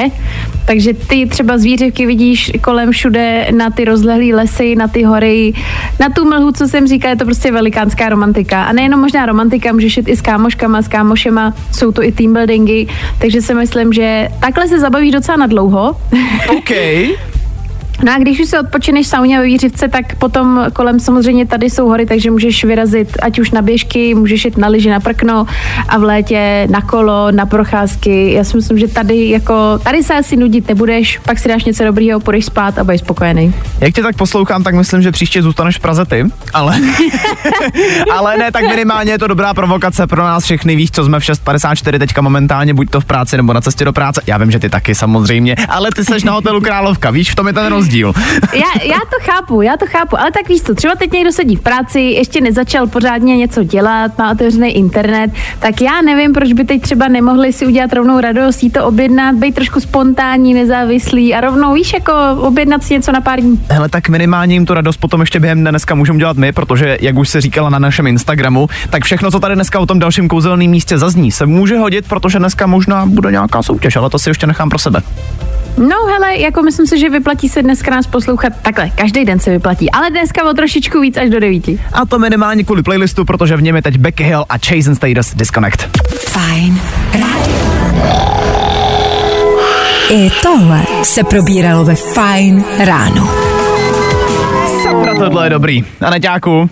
takže 0.65 0.93
ty 0.93 1.25
třeba 1.25 1.57
zvířevky 1.57 2.05
vidíš 2.05 2.51
kolem 2.61 2.91
všude 2.91 3.47
na 3.51 3.69
ty 3.69 3.85
rozlehlé 3.85 4.35
lesy, 4.35 4.75
na 4.75 4.87
ty 4.87 5.03
hory, 5.03 5.53
na 5.99 6.09
tu 6.09 6.29
mlhu, 6.29 6.51
co 6.51 6.67
jsem 6.67 6.87
říkala, 6.87 7.09
je 7.09 7.15
to 7.15 7.25
prostě 7.25 7.51
velikánská 7.51 8.09
romantika. 8.09 8.63
A 8.63 8.73
nejenom 8.73 8.99
možná 8.99 9.25
romantika, 9.25 9.73
můžeš 9.73 9.97
jít 9.97 10.07
i 10.07 10.15
s 10.15 10.21
kámoškama, 10.21 10.81
s 10.81 10.87
kámošema, 10.87 11.53
jsou 11.71 11.91
to 11.91 12.03
i 12.03 12.11
team 12.11 12.33
buildingy, 12.33 12.87
takže 13.21 13.41
si 13.41 13.53
myslím, 13.53 13.93
že 13.93 14.27
takhle 14.39 14.67
se 14.67 14.79
zabavíš 14.79 15.11
docela 15.11 15.37
na 15.37 15.47
dlouho. 15.47 15.97
OK. 16.49 16.71
No 18.03 18.13
a 18.13 18.17
když 18.17 18.39
už 18.39 18.49
se 18.49 18.59
odpočineš 18.59 19.07
sauně 19.07 19.39
ve 19.39 19.45
Vířivce, 19.45 19.87
tak 19.87 20.15
potom 20.15 20.65
kolem 20.73 20.99
samozřejmě 20.99 21.45
tady 21.45 21.69
jsou 21.69 21.87
hory, 21.87 22.05
takže 22.05 22.31
můžeš 22.31 22.63
vyrazit 22.63 23.17
ať 23.21 23.39
už 23.39 23.51
na 23.51 23.61
běžky, 23.61 24.15
můžeš 24.15 24.45
jít 24.45 24.57
na 24.57 24.67
lyži, 24.67 24.89
na 24.89 24.99
prkno 24.99 25.45
a 25.89 25.97
v 25.97 26.03
létě 26.03 26.67
na 26.71 26.81
kolo, 26.81 27.31
na 27.31 27.45
procházky. 27.45 28.33
Já 28.33 28.43
si 28.43 28.57
myslím, 28.57 28.77
že 28.77 28.87
tady 28.87 29.29
jako, 29.29 29.79
tady 29.83 30.03
se 30.03 30.13
asi 30.13 30.37
nudit 30.37 30.67
nebudeš, 30.67 31.17
pak 31.17 31.39
si 31.39 31.49
dáš 31.49 31.63
něco 31.63 31.83
dobrýho, 31.83 32.19
půjdeš 32.19 32.45
spát 32.45 32.79
a 32.79 32.83
budeš 32.83 33.01
spokojený. 33.01 33.53
Jak 33.79 33.93
tě 33.93 34.01
tak 34.01 34.15
poslouchám, 34.15 34.63
tak 34.63 34.75
myslím, 34.75 35.01
že 35.01 35.11
příště 35.11 35.41
zůstaneš 35.41 35.77
v 35.77 35.79
Praze 35.79 36.05
ty, 36.05 36.25
ale, 36.53 36.79
ale 38.13 38.37
ne, 38.37 38.51
tak 38.51 38.67
minimálně 38.67 39.11
je 39.11 39.19
to 39.19 39.27
dobrá 39.27 39.53
provokace 39.53 40.07
pro 40.07 40.23
nás 40.23 40.43
všechny, 40.43 40.75
víš, 40.75 40.91
co 40.91 41.03
jsme 41.03 41.19
v 41.19 41.23
6.54 41.23 41.99
teďka 41.99 42.21
momentálně, 42.21 42.73
buď 42.73 42.89
to 42.89 43.01
v 43.01 43.05
práci 43.05 43.37
nebo 43.37 43.53
na 43.53 43.61
cestě 43.61 43.85
do 43.85 43.93
práce. 43.93 44.21
Já 44.27 44.37
vím, 44.37 44.51
že 44.51 44.59
ty 44.59 44.69
taky 44.69 44.95
samozřejmě, 44.95 45.55
ale 45.69 45.89
ty 45.95 46.05
seš 46.05 46.23
na 46.23 46.33
hotelu 46.33 46.61
Královka, 46.61 47.11
víš, 47.11 47.31
v 47.31 47.35
tom 47.35 47.47
je 47.47 47.53
ten 47.53 47.65
rozdíl. 47.65 47.84
Já, 48.53 48.83
já 48.83 48.99
to 48.99 49.31
chápu, 49.31 49.61
já 49.61 49.77
to 49.77 49.85
chápu, 49.85 50.19
ale 50.19 50.31
tak 50.31 50.49
víš 50.49 50.61
co, 50.61 50.75
třeba 50.75 50.95
teď 50.95 51.11
někdo 51.11 51.31
sedí 51.31 51.55
v 51.55 51.61
práci, 51.61 51.99
ještě 51.99 52.41
nezačal 52.41 52.87
pořádně 52.87 53.37
něco 53.37 53.63
dělat, 53.63 54.17
má 54.17 54.31
otevřený 54.31 54.71
internet, 54.71 55.31
tak 55.59 55.81
já 55.81 56.01
nevím, 56.01 56.33
proč 56.33 56.53
by 56.53 56.63
teď 56.63 56.81
třeba 56.81 57.07
nemohli 57.07 57.53
si 57.53 57.65
udělat 57.65 57.93
rovnou 57.93 58.19
radost, 58.19 58.63
jít 58.63 58.69
to 58.69 58.85
objednat, 58.85 59.35
být 59.35 59.55
trošku 59.55 59.79
spontánní, 59.79 60.53
nezávislý 60.53 61.35
a 61.35 61.41
rovnou, 61.41 61.73
víš, 61.73 61.93
jako 61.93 62.13
objednat 62.37 62.83
si 62.83 62.93
něco 62.93 63.11
na 63.11 63.21
pár 63.21 63.39
dní. 63.39 63.65
Hele, 63.69 63.89
tak 63.89 64.09
minimálně 64.09 64.55
jim 64.55 64.65
tu 64.65 64.73
radost 64.73 64.97
potom 64.97 65.21
ještě 65.21 65.39
během 65.39 65.59
dne 65.61 65.71
dneska 65.71 65.95
můžeme 65.95 66.19
dělat 66.19 66.37
my, 66.37 66.51
protože, 66.51 66.97
jak 67.01 67.17
už 67.17 67.29
se 67.29 67.41
říkala 67.41 67.69
na 67.69 67.79
našem 67.79 68.07
Instagramu, 68.07 68.69
tak 68.89 69.03
všechno, 69.03 69.31
co 69.31 69.39
tady 69.39 69.55
dneska 69.55 69.79
o 69.79 69.85
tom 69.85 69.99
dalším 69.99 70.27
kouzelném 70.27 70.69
místě 70.69 70.97
zazní, 70.97 71.31
se 71.31 71.45
může 71.45 71.77
hodit, 71.77 72.07
protože 72.07 72.39
dneska 72.39 72.67
možná 72.67 73.05
bude 73.05 73.31
nějaká 73.31 73.63
soutěž, 73.63 73.95
ale 73.95 74.09
to 74.09 74.19
si 74.19 74.29
ještě 74.29 74.47
nechám 74.47 74.69
pro 74.69 74.79
sebe. 74.79 75.01
No 75.77 75.95
hele, 76.05 76.37
jako 76.37 76.61
myslím 76.61 76.87
si, 76.87 76.99
že 76.99 77.09
vyplatí 77.09 77.49
se 77.49 77.61
dneska 77.63 77.91
nás 77.91 78.07
poslouchat 78.07 78.53
takhle, 78.61 78.89
každý 78.89 79.25
den 79.25 79.39
se 79.39 79.51
vyplatí, 79.51 79.91
ale 79.91 80.09
dneska 80.09 80.49
o 80.49 80.53
trošičku 80.53 80.99
víc 80.99 81.17
až 81.17 81.29
do 81.29 81.39
devíti. 81.39 81.79
A 81.93 82.05
to 82.05 82.19
minimálně 82.19 82.63
kvůli 82.63 82.83
playlistu, 82.83 83.25
protože 83.25 83.57
v 83.57 83.61
něm 83.61 83.75
je 83.75 83.81
teď 83.81 83.97
Becky 83.97 84.23
Hill 84.23 84.45
a 84.49 84.57
Chase 84.57 84.95
Status 84.95 85.33
Disconnect. 85.35 85.97
Fajn 86.29 86.81
ráno. 87.13 87.55
I 90.09 90.31
tohle 90.43 90.81
se 91.03 91.23
probíralo 91.23 91.85
ve 91.85 91.95
Fajn 91.95 92.63
ráno. 92.79 93.29
Sakra, 94.83 95.15
tohle 95.15 95.45
je 95.45 95.49
dobrý. 95.49 95.85
A 96.01 96.09
neťáku, 96.09 96.69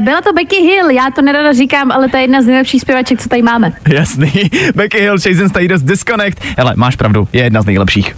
byla 0.00 0.20
to 0.20 0.32
Becky 0.32 0.56
Hill, 0.56 0.90
já 0.90 1.10
to 1.14 1.22
nerada 1.22 1.52
říkám, 1.52 1.92
ale 1.92 2.08
to 2.08 2.16
je 2.16 2.22
jedna 2.22 2.42
z 2.42 2.46
nejlepších 2.46 2.80
zpěvaček, 2.80 3.20
co 3.22 3.28
tady 3.28 3.42
máme. 3.42 3.72
jasný. 3.88 4.32
Becky 4.74 5.00
Hill, 5.00 5.18
Chase 5.18 5.48
Status 5.48 5.82
Disconnect. 5.82 6.38
Hele, 6.58 6.72
máš 6.76 6.96
pravdu, 6.96 7.28
je 7.32 7.42
jedna 7.42 7.62
z 7.62 7.66
nejlepších. 7.66 8.14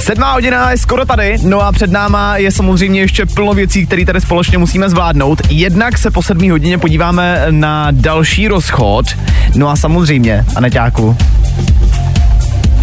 Sedmá 0.00 0.32
hodina 0.32 0.70
je 0.70 0.78
skoro 0.78 1.04
tady, 1.04 1.36
no 1.42 1.60
a 1.60 1.72
před 1.72 1.90
náma 1.90 2.36
je 2.36 2.52
samozřejmě 2.52 3.00
ještě 3.00 3.26
plno 3.26 3.54
věcí, 3.54 3.86
které 3.86 4.04
tady 4.04 4.20
společně 4.20 4.58
musíme 4.58 4.88
zvládnout. 4.88 5.42
Jednak 5.50 5.98
se 5.98 6.10
po 6.10 6.22
sedmí 6.22 6.50
hodině 6.50 6.78
podíváme 6.78 7.46
na 7.50 7.88
další 7.90 8.48
rozchod, 8.48 9.06
no 9.54 9.68
a 9.68 9.76
samozřejmě, 9.76 10.44
Aneťáku, 10.56 11.16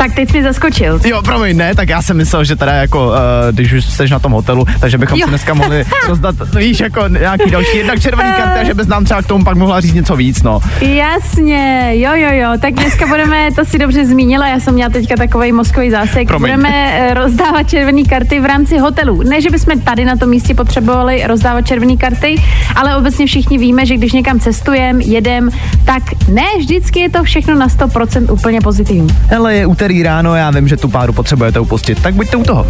Tak 0.03 0.13
teď 0.15 0.31
jsi 0.31 0.37
mi 0.37 0.43
zaskočil. 0.43 0.99
Jo, 1.05 1.21
promiň, 1.21 1.57
ne, 1.57 1.75
tak 1.75 1.89
já 1.89 2.01
jsem 2.01 2.17
myslel, 2.17 2.43
že 2.43 2.55
teda 2.55 2.71
jako, 2.71 3.07
uh, 3.07 3.13
když 3.51 3.73
už 3.73 3.85
jsi 3.85 4.09
na 4.11 4.19
tom 4.19 4.31
hotelu, 4.31 4.65
takže 4.79 4.97
bychom 4.97 5.19
Jo. 5.19 5.25
si 5.25 5.29
dneska 5.29 5.53
mohli 5.53 5.83
rozdat, 6.07 6.35
víš, 6.55 6.79
jako 6.79 7.07
nějaký 7.07 7.51
další, 7.51 7.77
jednak 7.77 7.99
červený 8.01 8.29
karty 8.37 8.59
a 8.59 8.63
že 8.63 8.73
bys 8.73 8.87
nám 8.87 9.05
třeba 9.05 9.21
k 9.21 9.27
tomu 9.27 9.43
pak 9.43 9.57
mohla 9.57 9.81
říct 9.81 9.93
něco 9.93 10.15
víc, 10.15 10.43
no. 10.43 10.59
Jasně, 10.81 11.89
jo, 11.91 12.11
jo, 12.15 12.29
jo, 12.31 12.49
tak 12.61 12.73
dneska 12.73 13.07
budeme, 13.07 13.49
to 13.55 13.65
si 13.65 13.77
dobře 13.77 14.05
zmínila, 14.05 14.47
já 14.47 14.59
jsem 14.59 14.73
měla 14.73 14.89
teďka 14.89 15.15
takový 15.15 15.51
mozkový 15.51 15.91
zásek, 15.91 16.27
Promiň. 16.27 16.51
budeme 16.51 16.69
eh, 16.93 17.13
rozdávat 17.13 17.69
červené 17.69 18.03
karty 18.03 18.39
v 18.39 18.45
rámci 18.45 18.77
hotelů. 18.77 19.21
Ne, 19.23 19.41
že 19.41 19.49
bychom 19.49 19.81
tady 19.81 20.05
na 20.05 20.15
tom 20.15 20.29
místě 20.29 20.55
potřebovali 20.55 21.23
rozdávat 21.27 21.67
červené 21.67 21.97
karty, 21.97 22.35
ale 22.75 22.95
obecně 22.97 23.25
všichni 23.25 23.57
víme, 23.57 23.85
že 23.85 23.97
když 23.97 24.13
někam 24.13 24.39
cestujeme, 24.39 25.03
jedem, 25.03 25.49
tak 25.85 26.03
ne 26.29 26.45
vždycky 26.59 26.99
je 26.99 27.09
to 27.09 27.23
všechno 27.23 27.55
na 27.55 27.67
100% 27.67 28.33
úplně 28.33 28.61
pozitivní. 28.61 29.07
Hele, 29.27 29.55
je 29.55 29.65
úterý 29.65 29.92
ráno, 30.01 30.35
já 30.35 30.51
vím, 30.51 30.67
že 30.67 30.77
tu 30.77 30.87
páru 30.87 31.13
potřebujete 31.13 31.59
upustit, 31.59 32.01
tak 32.01 32.13
buďte 32.13 32.37
u 32.37 32.43
toho. 32.43 32.67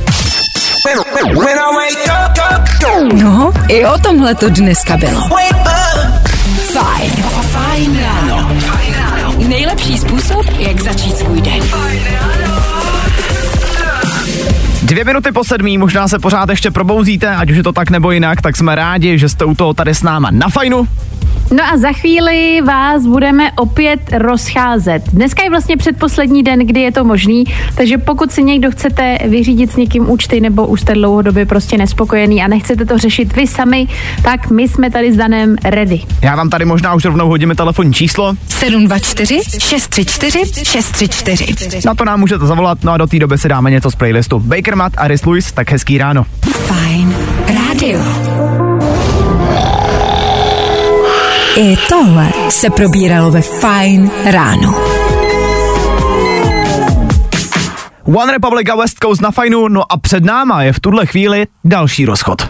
No, 3.13 3.53
i 3.67 3.85
o 3.85 3.97
tomhle 3.97 4.35
to 4.35 4.49
dneska 4.49 4.97
bylo. 4.97 5.21
Fajn 7.51 7.99
ráno. 8.01 8.51
Nejlepší 9.47 9.97
způsob, 9.97 10.45
jak 10.59 10.81
začít 10.81 11.17
svůj 11.17 11.41
den. 11.41 11.63
Dvě 14.83 15.05
minuty 15.05 15.31
po 15.31 15.43
sedmí, 15.43 15.77
možná 15.77 16.07
se 16.07 16.19
pořád 16.19 16.49
ještě 16.49 16.71
probouzíte, 16.71 17.35
ať 17.35 17.51
už 17.51 17.57
je 17.57 17.63
to 17.63 17.71
tak 17.71 17.89
nebo 17.89 18.11
jinak, 18.11 18.41
tak 18.41 18.57
jsme 18.57 18.75
rádi, 18.75 19.19
že 19.19 19.29
jste 19.29 19.45
u 19.45 19.55
toho 19.55 19.73
tady 19.73 19.95
s 19.95 20.03
náma 20.03 20.31
na 20.31 20.49
fajnu. 20.49 20.87
No 21.55 21.63
a 21.73 21.77
za 21.77 21.91
chvíli 21.91 22.61
vás 22.61 23.05
budeme 23.05 23.51
opět 23.51 23.99
rozcházet. 24.13 25.03
Dneska 25.13 25.43
je 25.43 25.49
vlastně 25.49 25.77
předposlední 25.77 26.43
den, 26.43 26.59
kdy 26.59 26.81
je 26.81 26.91
to 26.91 27.03
možný, 27.03 27.43
takže 27.75 27.97
pokud 27.97 28.31
si 28.31 28.43
někdo 28.43 28.71
chcete 28.71 29.17
vyřídit 29.25 29.71
s 29.71 29.75
někým 29.75 30.09
účty 30.09 30.41
nebo 30.41 30.67
už 30.67 30.81
jste 30.81 30.93
dlouhodobě 30.93 31.45
prostě 31.45 31.77
nespokojený 31.77 32.43
a 32.43 32.47
nechcete 32.47 32.85
to 32.85 32.97
řešit 32.97 33.35
vy 33.35 33.47
sami, 33.47 33.87
tak 34.23 34.49
my 34.49 34.67
jsme 34.67 34.91
tady 34.91 35.13
s 35.13 35.17
Danem 35.17 35.55
ready. 35.63 36.01
Já 36.21 36.35
vám 36.35 36.49
tady 36.49 36.65
možná 36.65 36.93
už 36.93 37.05
rovnou 37.05 37.27
hodíme 37.29 37.55
telefonní 37.55 37.93
číslo, 37.93 38.35
724 38.47 39.39
634 39.59 40.65
634. 40.65 41.79
na 41.85 41.95
to 41.95 42.05
nám 42.05 42.19
můžete 42.19 42.45
zavolat, 42.45 42.83
no 42.83 42.91
a 42.91 42.97
do 42.97 43.07
té 43.07 43.19
doby 43.19 43.37
si 43.37 43.49
dáme 43.49 43.71
něco 43.71 43.91
z 43.91 43.95
playlistu. 43.95 44.39
Baker 44.39 44.75
Matt 44.75 44.93
a 44.97 45.07
Rhys 45.07 45.25
Lewis, 45.25 45.51
tak 45.51 45.71
hezký 45.71 45.97
ráno. 45.97 46.25
Fajn 46.51 47.15
rádio. 47.47 47.99
I 51.57 51.77
tohle 51.89 52.29
se 52.49 52.69
probíralo 52.69 53.31
ve 53.31 53.41
Fajn 53.41 54.11
ráno. 54.25 54.75
One 58.17 58.31
Republic 58.31 58.69
a 58.69 58.75
West 58.75 58.97
Coast 59.03 59.21
na 59.21 59.31
fajnu, 59.31 59.67
no 59.67 59.91
a 59.91 59.97
před 59.97 60.25
náma 60.25 60.63
je 60.63 60.73
v 60.73 60.79
tuhle 60.79 61.05
chvíli 61.05 61.47
další 61.65 62.05
rozchod. 62.05 62.41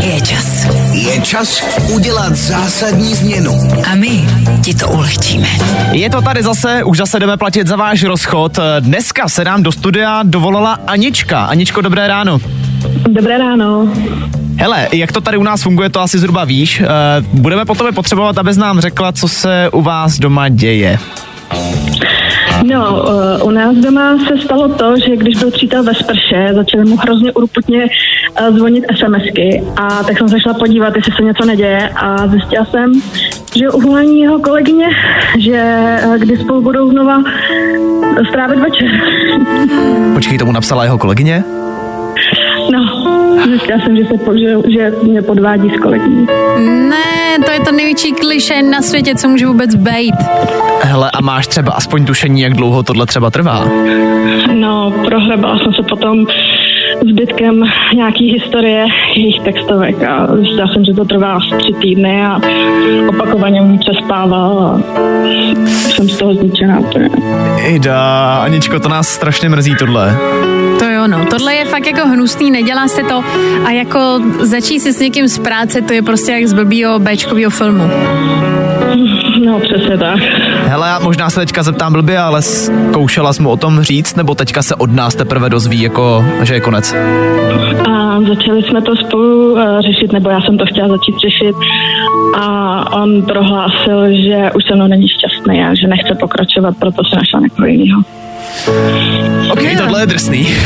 Je 0.00 0.20
čas. 0.20 0.66
Je 0.92 1.20
čas 1.20 1.62
udělat 1.94 2.32
zásadní 2.32 3.14
změnu. 3.14 3.52
A 3.92 3.94
my 3.94 4.24
ti 4.64 4.74
to 4.74 4.88
ulehčíme. 4.88 5.48
Je 5.92 6.10
to 6.10 6.22
tady 6.22 6.42
zase, 6.42 6.84
už 6.84 6.98
zase 6.98 7.20
jdeme 7.20 7.36
platit 7.36 7.66
za 7.66 7.76
váš 7.76 8.02
rozchod. 8.04 8.58
Dneska 8.80 9.28
se 9.28 9.44
nám 9.44 9.62
do 9.62 9.72
studia 9.72 10.22
dovolala 10.22 10.78
Anička. 10.86 11.44
Aničko, 11.44 11.80
dobré 11.80 12.08
ráno. 12.08 12.38
Dobré 13.08 13.38
ráno. 13.38 13.88
Hele, 14.58 14.88
jak 14.92 15.12
to 15.12 15.20
tady 15.20 15.36
u 15.36 15.42
nás 15.42 15.62
funguje, 15.62 15.88
to 15.88 16.00
asi 16.00 16.18
zhruba 16.18 16.44
víš. 16.44 16.80
Eh, 16.80 16.86
Budeme 17.32 17.64
po 17.64 17.74
tobě 17.74 17.92
potřebovat, 17.92 18.38
abys 18.38 18.56
nám 18.56 18.80
řekla, 18.80 19.12
co 19.12 19.28
se 19.28 19.70
u 19.72 19.82
vás 19.82 20.18
doma 20.18 20.48
děje. 20.48 20.98
No, 22.64 23.04
uh, 23.40 23.48
u 23.48 23.50
nás 23.50 23.76
doma 23.76 24.18
se 24.28 24.38
stalo 24.44 24.68
to, 24.68 24.94
že 25.06 25.16
když 25.16 25.38
byl 25.38 25.50
přítel 25.50 25.82
ve 25.82 25.94
sprše, 25.94 26.48
začaly 26.54 26.84
mu 26.84 26.96
hrozně 26.96 27.32
urputně 27.32 27.86
uh, 28.40 28.56
zvonit 28.56 28.84
SMSky 28.98 29.62
a 29.76 30.02
tak 30.02 30.18
jsem 30.18 30.28
se 30.28 30.40
šla 30.40 30.54
podívat, 30.54 30.96
jestli 30.96 31.12
se 31.12 31.22
něco 31.22 31.44
neděje 31.44 31.88
a 31.88 32.26
zjistila 32.26 32.64
jsem, 32.64 32.92
že 33.56 33.70
uvolání 33.70 34.20
jeho 34.20 34.38
kolegyně, 34.38 34.86
že 35.38 35.76
uh, 36.06 36.16
kdy 36.16 36.36
spolu 36.36 36.62
budou 36.62 36.90
znova 36.90 37.22
strávit 38.28 38.58
večer. 38.58 38.88
Počkej, 40.14 40.38
tomu 40.38 40.52
napsala 40.52 40.84
jeho 40.84 40.98
kolegyně? 40.98 41.44
Zjistila 43.44 43.80
jsem, 43.84 43.96
že, 43.96 44.04
se 44.04 44.18
po, 44.24 44.36
že, 44.36 44.56
že 44.74 44.92
mě 45.02 45.22
podvádí 45.22 45.70
s 45.70 45.80
kolegyní. 45.82 46.26
Ne, 46.88 47.44
to 47.44 47.52
je 47.52 47.60
to 47.60 47.72
největší 47.72 48.12
kliše 48.12 48.62
na 48.62 48.82
světě, 48.82 49.14
co 49.14 49.28
může 49.28 49.46
vůbec 49.46 49.74
být. 49.74 50.14
Hele, 50.82 51.10
a 51.10 51.20
máš 51.20 51.46
třeba 51.46 51.72
aspoň 51.72 52.06
tušení, 52.06 52.40
jak 52.40 52.54
dlouho 52.54 52.82
tohle 52.82 53.06
třeba 53.06 53.30
trvá? 53.30 53.64
No, 54.52 54.92
prohrebala 55.04 55.58
jsem 55.58 55.72
se 55.72 55.82
potom 55.82 56.26
zbytkem 57.10 57.64
nějaký 57.94 58.32
historie 58.32 58.86
jejich 59.16 59.40
textovek 59.40 60.02
a 60.02 60.36
zjistila 60.36 60.68
jsem, 60.68 60.84
že 60.84 60.92
to 60.94 61.04
trvá 61.04 61.32
asi 61.32 61.56
tři 61.58 61.72
týdny 61.80 62.22
a 62.22 62.40
opakovaně 63.08 63.60
mu 63.60 63.78
přespával 63.78 64.58
a 64.58 64.80
jsem 65.66 66.08
z 66.08 66.16
toho 66.16 66.34
zničená. 66.34 66.78
Ida, 67.68 68.36
Aničko, 68.36 68.80
to 68.80 68.88
nás 68.88 69.08
strašně 69.08 69.48
mrzí 69.48 69.74
tohle. 69.78 70.16
To 70.78 70.84
jo, 70.84 71.06
no. 71.06 71.26
Tohle 71.30 71.54
je 71.54 71.64
fakt 71.64 71.86
jako 71.86 72.08
hnusný, 72.08 72.50
nedělá 72.50 72.88
se 72.88 73.02
to 73.02 73.24
a 73.64 73.70
jako 73.70 74.20
začít 74.40 74.80
si 74.80 74.92
s 74.92 75.00
někým 75.00 75.28
z 75.28 75.38
práce, 75.38 75.82
to 75.82 75.92
je 75.92 76.02
prostě 76.02 76.32
jak 76.32 76.46
z 76.46 76.52
blbýho 76.52 76.98
Bčkovýho 76.98 77.50
filmu. 77.50 77.90
No, 79.46 79.60
přesně 79.60 79.98
tak. 79.98 80.20
Hele, 80.64 80.88
já 80.88 80.98
možná 80.98 81.30
se 81.30 81.40
teďka 81.40 81.62
zeptám 81.62 81.92
blbě, 81.92 82.18
ale 82.18 82.42
zkoušela 82.42 83.32
jsi 83.32 83.42
mu 83.42 83.50
o 83.50 83.56
tom 83.56 83.82
říct, 83.82 84.16
nebo 84.16 84.34
teďka 84.34 84.62
se 84.62 84.74
od 84.74 84.92
nás 84.92 85.14
teprve 85.14 85.50
dozví, 85.50 85.82
jako, 85.82 86.24
že 86.42 86.54
je 86.54 86.60
konec? 86.60 86.94
A 87.90 88.20
začali 88.28 88.62
jsme 88.62 88.82
to 88.82 88.96
spolu 88.96 89.52
uh, 89.52 89.80
řešit, 89.80 90.12
nebo 90.12 90.30
já 90.30 90.40
jsem 90.40 90.58
to 90.58 90.66
chtěla 90.66 90.88
začít 90.88 91.14
řešit 91.18 91.56
a 92.40 93.02
on 93.02 93.22
prohlásil, 93.22 94.06
že 94.10 94.50
už 94.56 94.64
se 94.64 94.74
mnou 94.74 94.86
není 94.86 95.08
šťastný 95.08 95.64
a 95.64 95.74
že 95.74 95.86
nechce 95.86 96.14
pokračovat, 96.20 96.74
proto 96.80 97.04
se 97.04 97.16
našla 97.16 97.40
někoho 97.40 97.66
jiného. 97.66 98.02
OK, 99.50 99.60
tohle 99.78 100.02
je 100.02 100.06
drsný. 100.06 100.56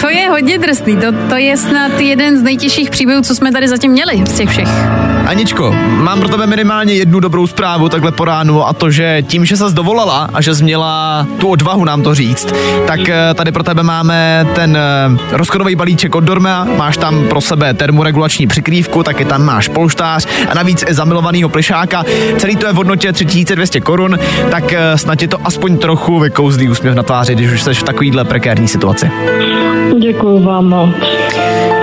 To 0.00 0.08
je 0.08 0.30
hodně 0.30 0.58
drsný, 0.58 0.96
to, 0.96 1.06
to 1.28 1.36
je 1.36 1.56
snad 1.56 2.00
jeden 2.00 2.38
z 2.38 2.42
nejtěžších 2.42 2.90
příběhů, 2.90 3.22
co 3.22 3.34
jsme 3.34 3.52
tady 3.52 3.68
zatím 3.68 3.92
měli 3.92 4.26
z 4.26 4.32
těch 4.32 4.48
všech. 4.48 4.68
Aničko, 5.26 5.74
mám 5.88 6.20
pro 6.20 6.28
tebe 6.28 6.46
minimálně 6.46 6.94
jednu 6.94 7.20
dobrou 7.20 7.46
zprávu 7.46 7.88
takhle 7.88 8.12
po 8.12 8.24
ránu 8.24 8.66
a 8.66 8.72
to, 8.72 8.90
že 8.90 9.22
tím, 9.22 9.44
že 9.44 9.56
se 9.56 9.64
dovolala 9.72 10.30
a 10.34 10.40
že 10.40 10.54
jsi 10.54 10.64
měla 10.64 11.26
tu 11.38 11.48
odvahu 11.48 11.84
nám 11.84 12.02
to 12.02 12.14
říct, 12.14 12.54
tak 12.86 13.08
eh, 13.08 13.34
tady 13.34 13.52
pro 13.52 13.62
tebe 13.62 13.82
máme 13.82 14.46
ten 14.54 14.76
eh, 14.76 15.36
rozchodový 15.36 15.76
balíček 15.76 16.14
od 16.14 16.24
Dorma, 16.24 16.66
máš 16.76 16.96
tam 16.96 17.28
pro 17.28 17.40
sebe 17.40 17.74
termoregulační 17.74 18.46
přikrývku, 18.46 19.02
taky 19.02 19.24
tam 19.24 19.44
máš 19.44 19.68
polštář 19.68 20.26
a 20.50 20.54
navíc 20.54 20.84
i 20.88 20.94
zamilovanýho 20.94 21.48
plišáka. 21.48 22.04
Celý 22.38 22.56
to 22.56 22.66
je 22.66 22.72
v 22.72 22.76
hodnotě 22.76 23.12
3200 23.12 23.80
korun, 23.80 24.18
tak 24.50 24.72
eh, 24.72 24.98
snad 24.98 25.14
ti 25.14 25.28
to 25.28 25.38
aspoň 25.44 25.78
trochu 25.78 26.18
vykouzlí 26.18 26.68
úsměv 26.68 26.94
na 26.94 27.02
tváři, 27.20 27.34
když 27.34 27.52
už 27.52 27.62
jsi 27.62 27.74
v 27.74 27.82
takovýhle 27.82 28.24
prekérní 28.24 28.68
situaci. 28.68 29.10
Děkuju 29.98 30.42
vám 30.42 30.68
moc. 30.68 30.90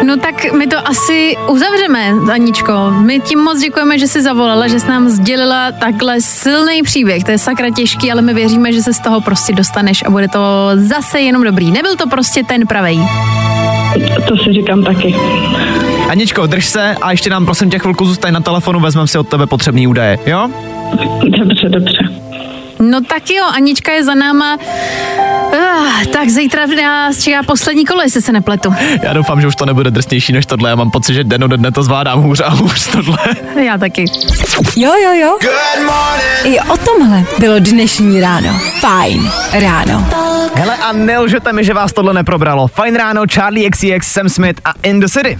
No 0.05 0.17
tak 0.17 0.53
my 0.53 0.67
to 0.67 0.87
asi 0.87 1.35
uzavřeme, 1.49 2.13
Aničko. 2.33 2.73
My 2.91 3.19
ti 3.19 3.35
moc 3.35 3.59
děkujeme, 3.59 3.99
že 3.99 4.07
jsi 4.07 4.21
zavolala, 4.21 4.67
že 4.67 4.79
jsi 4.79 4.87
nám 4.87 5.09
sdělila 5.09 5.71
takhle 5.71 6.21
silný 6.21 6.83
příběh. 6.83 7.23
To 7.23 7.31
je 7.31 7.37
sakra 7.37 7.69
těžký, 7.69 8.11
ale 8.11 8.21
my 8.21 8.33
věříme, 8.33 8.73
že 8.73 8.81
se 8.81 8.93
z 8.93 8.99
toho 8.99 9.21
prostě 9.21 9.53
dostaneš 9.53 10.03
a 10.05 10.09
bude 10.09 10.27
to 10.27 10.39
zase 10.75 11.19
jenom 11.19 11.43
dobrý. 11.43 11.71
Nebyl 11.71 11.95
to 11.95 12.07
prostě 12.07 12.43
ten 12.43 12.67
pravej. 12.67 12.99
To 14.27 14.37
si 14.37 14.53
říkám 14.53 14.83
taky. 14.83 15.15
Aničko, 16.09 16.47
drž 16.47 16.65
se 16.65 16.95
a 17.01 17.11
ještě 17.11 17.29
nám 17.29 17.45
prosím 17.45 17.69
tě 17.69 17.79
chvilku 17.79 18.05
zůstaň 18.05 18.33
na 18.33 18.39
telefonu, 18.39 18.79
vezmeme 18.79 19.07
si 19.07 19.17
od 19.17 19.27
tebe 19.27 19.47
potřebný 19.47 19.87
údaje, 19.87 20.19
jo? 20.25 20.49
Dobře, 21.37 21.69
dobře. 21.69 22.09
No 22.79 23.01
tak 23.01 23.29
jo, 23.29 23.43
Anička 23.55 23.91
je 23.91 24.03
za 24.03 24.15
náma. 24.15 24.57
Uh, 25.53 26.03
tak 26.13 26.29
zítra 26.29 26.65
nás 26.65 27.23
čeká 27.23 27.43
poslední 27.43 27.85
kolo, 27.85 28.01
jestli 28.01 28.21
se 28.21 28.31
nepletu. 28.31 28.73
Já 29.03 29.13
doufám, 29.13 29.41
že 29.41 29.47
už 29.47 29.55
to 29.55 29.65
nebude 29.65 29.91
drsnější 29.91 30.33
než 30.33 30.45
tohle. 30.45 30.69
Já 30.69 30.75
mám 30.75 30.91
pocit, 30.91 31.13
že 31.13 31.23
den 31.23 31.43
ode 31.43 31.57
dne 31.57 31.71
to 31.71 31.83
zvládám 31.83 32.21
hůř 32.21 32.39
a 32.39 32.49
hůř 32.49 32.87
tohle. 32.91 33.17
Já 33.63 33.77
taky. 33.77 34.05
Jo, 34.75 34.91
jo, 35.03 35.13
jo. 35.13 35.37
I 36.43 36.59
o 36.59 36.77
tomhle 36.77 37.23
bylo 37.39 37.59
dnešní 37.59 38.21
ráno. 38.21 38.59
Fajn 38.79 39.31
ráno. 39.53 40.09
Hele 40.55 40.75
a 40.77 40.93
nelžete 40.93 41.53
mi, 41.53 41.63
že 41.63 41.73
vás 41.73 41.93
tohle 41.93 42.13
neprobralo. 42.13 42.67
Fajn 42.67 42.95
ráno, 42.95 43.21
Charlie 43.33 43.69
XCX, 43.69 44.11
Sam 44.11 44.29
Smith 44.29 44.61
a 44.65 44.73
In 44.83 44.99
the 44.99 45.07
City. 45.07 45.39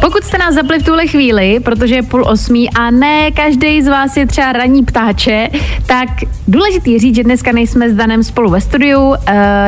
Pokud 0.00 0.24
jste 0.24 0.38
nás 0.38 0.54
zapli 0.54 0.78
v 0.78 0.82
tuhle 0.82 1.06
chvíli, 1.06 1.60
protože 1.60 1.94
je 1.94 2.02
půl 2.02 2.24
osmí 2.28 2.70
a 2.70 2.90
ne 2.90 3.30
každý 3.30 3.82
z 3.82 3.88
vás 3.88 4.16
je 4.16 4.26
třeba 4.26 4.52
ranní 4.52 4.84
ptáče, 4.84 5.48
tak 5.86 6.08
důležitý 6.48 6.98
říct, 6.98 7.14
že 7.14 7.24
dneska 7.24 7.52
nejsme 7.52 7.90
s 7.90 7.94
Danem 7.94 8.22
spolu 8.22 8.50
ve 8.50 8.60
studiu. 8.60 9.00
Uh, 9.00 9.14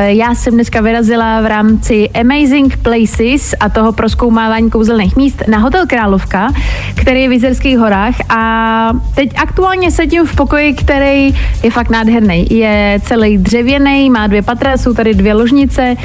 já 0.05 0.35
jsem 0.35 0.53
dneska 0.53 0.81
vyrazila 0.81 1.41
v 1.41 1.45
rámci 1.45 2.09
Amazing 2.09 2.77
Places 2.77 3.55
a 3.59 3.69
toho 3.69 3.91
proskoumávání 3.91 4.69
kouzelných 4.69 5.15
míst 5.15 5.43
na 5.47 5.57
Hotel 5.57 5.87
Královka, 5.87 6.53
který 6.95 7.21
je 7.21 7.29
v 7.29 7.31
Jizerských 7.31 7.77
horách 7.77 8.15
a 8.29 8.91
teď 9.15 9.29
aktuálně 9.37 9.91
sedím 9.91 10.25
v 10.25 10.35
pokoji, 10.35 10.73
který 10.73 11.35
je 11.63 11.71
fakt 11.71 11.89
nádherný. 11.89 12.47
Je 12.49 12.99
celý 13.03 13.37
dřevěný, 13.37 14.09
má 14.09 14.27
dvě 14.27 14.41
patra, 14.41 14.77
jsou 14.77 14.93
tady 14.93 15.13
dvě 15.13 15.33
ložnice, 15.33 15.95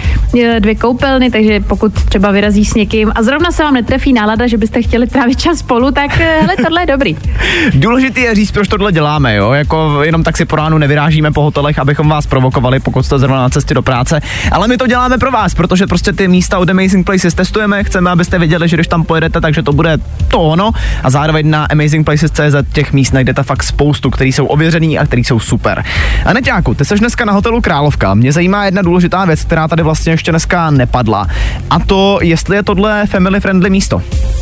dvě 0.59 0.75
koupelny, 0.75 1.31
takže 1.31 1.61
pokud 1.61 1.93
třeba 1.93 2.31
vyrazí 2.31 2.65
s 2.65 2.75
někým 2.75 3.13
a 3.15 3.23
zrovna 3.23 3.51
se 3.51 3.63
vám 3.63 3.75
netrefí 3.75 4.16
nálada, 4.17 4.47
že 4.47 4.57
byste 4.57 4.83
chtěli 4.83 5.07
trávit 5.07 5.41
čas 5.41 5.59
spolu, 5.59 5.91
tak 5.91 6.21
eh, 6.21 6.41
hele, 6.41 6.57
tohle 6.57 6.83
je 6.83 6.87
dobrý. 6.87 7.17
Důležitý 7.75 8.21
je 8.21 8.35
říct, 8.35 8.51
proč 8.51 8.69
tohle 8.69 8.93
děláme, 8.93 9.35
jo? 9.35 9.53
Jako 9.53 10.03
jenom 10.03 10.23
tak 10.23 10.37
si 10.37 10.45
po 10.45 10.57
ránu 10.57 10.79
nevyrážíme 10.79 11.31
po 11.31 11.43
hotelech, 11.43 11.79
abychom 11.79 12.09
vás 12.09 12.27
provokovali, 12.27 12.81
pokud 12.81 13.03
jste 13.03 13.19
zrovna 13.19 13.43
na 13.43 13.49
cestě 13.49 13.75
do 13.75 13.83
práce. 13.83 14.21
Ale 14.53 14.69
my 14.69 14.77
to 14.77 14.87
děláme 14.87 15.19
pro 15.19 15.31
vás, 15.31 15.55
protože 15.55 15.87
prostě 15.87 16.13
ty 16.13 16.29
místa 16.29 16.59
od 16.59 16.71
Amazing 16.71 17.07
Places 17.07 17.35
testujeme, 17.35 17.85
chceme, 17.85 18.11
abyste 18.11 18.39
věděli, 18.39 18.69
že 18.69 18.77
když 18.77 18.87
tam 18.87 19.05
pojedete, 19.05 19.41
takže 19.41 19.63
to 19.63 19.73
bude 19.73 19.99
to 20.29 20.41
ono. 20.41 20.71
A 21.03 21.11
zároveň 21.11 21.51
na 21.51 21.65
amazingplaces.cz 21.65 22.73
těch 22.73 22.93
míst 22.93 23.13
najdete 23.13 23.43
fakt 23.43 23.63
spoustu, 23.63 24.11
které 24.11 24.29
jsou 24.29 24.47
ověřený 24.47 24.99
a 24.99 25.07
které 25.07 25.21
jsou 25.21 25.41
super. 25.41 25.85
A 26.25 26.33
Neťáku, 26.33 26.75
ty 26.75 26.85
jsi 26.85 26.95
dneska 26.95 27.25
na 27.25 27.33
hotelu 27.33 27.61
Královka. 27.61 28.15
Mě 28.15 28.33
zajímá 28.33 28.65
jedna 28.65 28.83
důležitá 28.83 29.25
věc, 29.25 29.45
která 29.45 29.69
tady 29.69 29.83
vlastně 29.83 30.13
ještě 30.13 30.31
dneska 30.31 30.71
nepadla. 30.71 31.27
A 31.71 31.79
to, 31.79 32.19
jestli 32.23 32.57
je 32.57 32.63
tohle 32.63 33.07
family 33.07 33.41
friendly 33.41 33.71
místo. 33.71 34.03
Thank 34.11 34.31
you. 34.31 34.36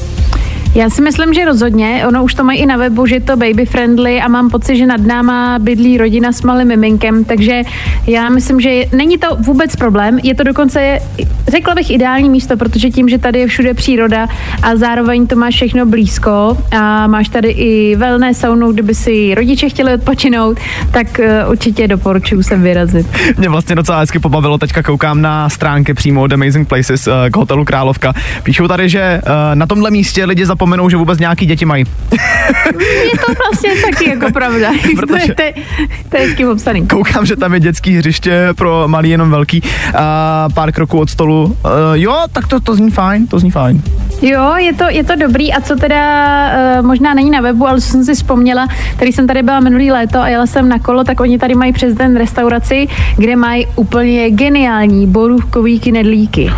Já 0.74 0.90
si 0.90 1.02
myslím, 1.02 1.34
že 1.34 1.44
rozhodně. 1.44 2.04
Ono 2.08 2.24
už 2.24 2.34
to 2.34 2.44
mají 2.44 2.58
i 2.58 2.66
na 2.66 2.76
webu, 2.76 3.06
že 3.06 3.20
to 3.20 3.36
baby 3.36 3.66
friendly 3.66 4.20
a 4.20 4.28
mám 4.28 4.50
pocit, 4.50 4.76
že 4.76 4.86
nad 4.86 5.00
náma 5.00 5.58
bydlí 5.58 5.98
rodina 5.98 6.32
s 6.32 6.42
malým 6.42 6.68
miminkem, 6.68 7.24
takže 7.24 7.62
já 8.06 8.28
myslím, 8.28 8.60
že 8.60 8.84
není 8.92 9.18
to 9.18 9.36
vůbec 9.38 9.76
problém. 9.76 10.18
Je 10.22 10.34
to 10.34 10.42
dokonce, 10.42 10.98
řekla 11.48 11.74
bych, 11.74 11.90
ideální 11.90 12.30
místo, 12.30 12.56
protože 12.56 12.90
tím, 12.90 13.08
že 13.08 13.18
tady 13.18 13.38
je 13.38 13.46
všude 13.46 13.74
příroda 13.74 14.28
a 14.62 14.76
zároveň 14.76 15.26
to 15.26 15.36
máš 15.36 15.54
všechno 15.54 15.86
blízko 15.86 16.58
a 16.72 17.06
máš 17.06 17.28
tady 17.28 17.48
i 17.48 17.96
velné 17.96 18.34
saunu, 18.34 18.72
kdyby 18.72 18.94
si 18.94 19.34
rodiče 19.34 19.68
chtěli 19.68 19.94
odpočinout, 19.94 20.58
tak 20.90 21.06
uh, 21.18 21.50
určitě 21.50 21.88
doporučuji 21.88 22.42
sem 22.42 22.62
vyrazit. 22.62 23.06
Mě 23.36 23.48
vlastně 23.48 23.74
docela 23.74 23.98
hezky 23.98 24.18
pobavilo, 24.18 24.58
teďka 24.58 24.82
koukám 24.82 25.22
na 25.22 25.48
stránky 25.48 25.94
přímo 25.94 26.22
od 26.22 26.32
Amazing 26.32 26.68
Places 26.68 27.06
uh, 27.06 27.12
k 27.30 27.36
hotelu 27.36 27.64
Královka. 27.64 28.12
Píšou 28.42 28.68
tady, 28.68 28.88
že 28.88 29.20
uh, 29.26 29.30
na 29.54 29.66
tomhle 29.66 29.90
místě 29.90 30.24
lidi 30.24 30.46
zapomenou, 30.64 30.88
že 30.88 30.96
vůbec 30.96 31.18
nějaký 31.18 31.46
děti 31.46 31.64
mají. 31.64 31.84
Je 33.04 33.18
to 33.26 33.32
vlastně 33.44 33.70
taky 33.90 34.10
jako 34.10 34.32
pravda. 34.32 34.70
Protože- 34.96 35.34
to, 35.34 35.42
je, 35.42 35.52
to, 35.52 35.60
je, 35.60 35.64
to 36.08 36.16
je 36.16 36.26
hezky 36.26 36.44
popsaný. 36.44 36.86
Koukám, 36.86 37.26
že 37.26 37.36
tam 37.36 37.54
je 37.54 37.60
dětský 37.60 37.96
hřiště 37.96 38.48
pro 38.56 38.84
malý 38.86 39.10
jenom 39.10 39.30
velký 39.30 39.62
a 39.94 40.48
pár 40.54 40.72
kroků 40.72 40.98
od 40.98 41.10
stolu. 41.10 41.44
Uh, 41.44 41.70
jo, 41.92 42.16
tak 42.32 42.46
to, 42.46 42.60
to 42.60 42.74
zní 42.74 42.90
fajn, 42.90 43.26
to 43.26 43.38
zní 43.38 43.50
fajn. 43.50 43.82
Jo, 44.22 44.54
je 44.56 44.72
to, 44.74 44.84
je 44.88 45.04
to 45.04 45.16
dobrý 45.16 45.52
a 45.52 45.60
co 45.60 45.76
teda 45.76 46.00
uh, 46.78 46.86
možná 46.86 47.14
není 47.14 47.30
na 47.30 47.40
webu, 47.40 47.68
ale 47.68 47.80
co 47.80 47.88
jsem 47.88 48.04
si 48.04 48.14
vzpomněla, 48.14 48.68
který 48.96 49.12
jsem 49.12 49.26
tady 49.26 49.42
byla 49.42 49.60
minulý 49.60 49.90
léto 49.90 50.18
a 50.18 50.28
jela 50.28 50.46
jsem 50.46 50.68
na 50.68 50.78
kolo, 50.78 51.04
tak 51.04 51.20
oni 51.20 51.38
tady 51.38 51.54
mají 51.54 51.72
přes 51.72 51.94
den 51.94 52.16
restauraci, 52.16 52.88
kde 53.16 53.36
mají 53.36 53.66
úplně 53.76 54.30
geniální 54.30 55.06
borůvkový 55.06 55.80
knedlíky. 55.80 56.50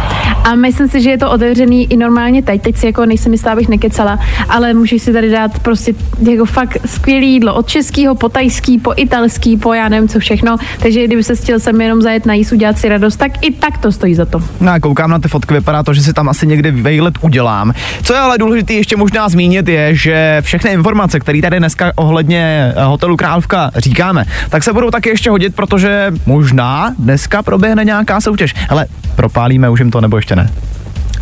A 0.45 0.55
myslím 0.55 0.89
si, 0.89 1.01
že 1.03 1.11
je 1.11 1.19
to 1.19 1.31
otevřený 1.31 1.93
i 1.93 1.97
normálně 1.97 2.43
teď. 2.43 2.63
Teď 2.63 2.77
si 2.77 2.87
jako 2.87 3.07
nejsem 3.07 3.33
jistá, 3.33 3.53
abych 3.53 3.69
nekecala, 3.97 4.19
ale 4.49 4.75
můžeš 4.75 5.03
si 5.03 5.13
tady 5.13 5.31
dát 5.31 5.59
prostě 5.59 5.95
jako 6.31 6.45
fakt 6.45 6.79
skvělé 6.87 7.25
jídlo. 7.25 7.55
Od 7.55 7.69
českého 7.69 8.15
po 8.15 8.29
tajský, 8.29 8.79
po 8.79 8.93
italský, 8.97 9.57
po 9.57 9.75
já 9.75 9.89
nevím 9.89 10.09
co 10.09 10.19
všechno. 10.19 10.57
Takže 10.79 11.05
kdyby 11.05 11.25
se 11.25 11.37
chtěl 11.37 11.61
sem 11.61 11.81
jenom 11.81 12.03
zajet 12.03 12.27
na 12.27 12.35
jíst, 12.35 12.53
udělat 12.53 12.79
si 12.79 12.89
radost, 12.89 13.17
tak 13.17 13.45
i 13.45 13.51
tak 13.51 13.79
to 13.79 13.93
stojí 13.93 14.15
za 14.15 14.25
to. 14.25 14.43
No 14.61 14.73
a 14.73 14.81
koukám 14.81 15.11
na 15.11 15.19
ty 15.19 15.29
fotky, 15.29 15.55
vypadá 15.55 15.83
to, 15.83 15.95
že 15.95 16.03
si 16.03 16.13
tam 16.13 16.29
asi 16.29 16.47
někdy 16.47 16.71
vejlet 16.71 17.15
udělám. 17.21 17.73
Co 18.03 18.15
je 18.15 18.21
ale 18.21 18.39
důležité 18.39 18.73
ještě 18.73 18.97
možná 18.97 19.29
zmínit 19.29 19.69
je, 19.69 19.95
že 19.95 20.39
všechny 20.41 20.71
informace, 20.71 21.21
které 21.21 21.43
tady 21.43 21.59
dneska 21.59 21.93
ohledně 21.97 22.73
eh, 22.77 22.85
hotelu 22.85 23.17
Královka 23.17 23.71
říkáme, 23.77 24.25
tak 24.49 24.65
se 24.65 24.73
budou 24.73 24.91
taky 24.91 25.09
ještě 25.09 25.31
hodit, 25.31 25.55
protože 25.55 26.13
možná 26.27 26.95
dneska 26.99 27.43
proběhne 27.43 27.85
nějaká 27.85 28.21
soutěž. 28.21 28.55
Ale 28.69 28.87
propálíme 29.17 29.71
už 29.71 29.81
jim 29.81 29.91
to 29.91 30.01
nebo 30.01 30.17
ještě 30.17 30.37
ne? 30.37 30.51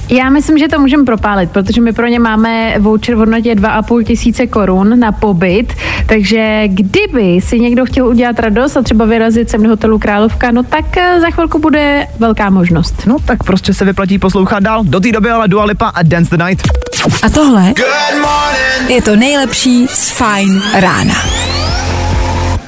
Já 0.08 0.30
myslím, 0.30 0.58
že 0.58 0.68
to 0.68 0.78
můžeme 0.78 1.04
propálit, 1.04 1.50
protože 1.50 1.80
my 1.80 1.92
pro 1.92 2.06
ně 2.06 2.18
máme 2.18 2.74
voucher 2.78 3.14
v 3.14 3.18
hodnotě 3.18 3.54
2,5 3.54 4.04
tisíce 4.04 4.46
korun 4.46 5.00
na 5.00 5.12
pobyt, 5.12 5.72
takže 6.06 6.62
kdyby 6.68 7.40
si 7.40 7.60
někdo 7.60 7.84
chtěl 7.84 8.06
udělat 8.06 8.38
radost 8.38 8.76
a 8.76 8.82
třeba 8.82 9.04
vyrazit 9.04 9.50
sem 9.50 9.62
do 9.62 9.68
hotelu 9.68 9.98
Královka, 9.98 10.50
no 10.50 10.62
tak 10.62 10.96
eh, 10.96 11.20
za 11.20 11.30
chvilku 11.30 11.58
bude 11.58 12.06
velká 12.18 12.50
možnost. 12.50 13.06
No 13.06 13.16
tak 13.24 13.42
prostě 13.44 13.74
se 13.74 13.84
vyplatí 13.84 14.18
poslouchat 14.18 14.62
dál. 14.62 14.84
Do 14.84 15.00
té 15.00 15.12
doby 15.12 15.30
ale 15.30 15.48
Dua 15.48 15.64
Lipa 15.64 15.88
a 15.88 16.02
Dance 16.02 16.36
the 16.36 16.44
Night. 16.44 16.68
A 17.22 17.30
tohle 17.30 17.72
je 18.88 19.02
to 19.02 19.16
nejlepší 19.16 19.86
z 19.88 20.10
Fine 20.10 20.60
rána. 20.80 21.14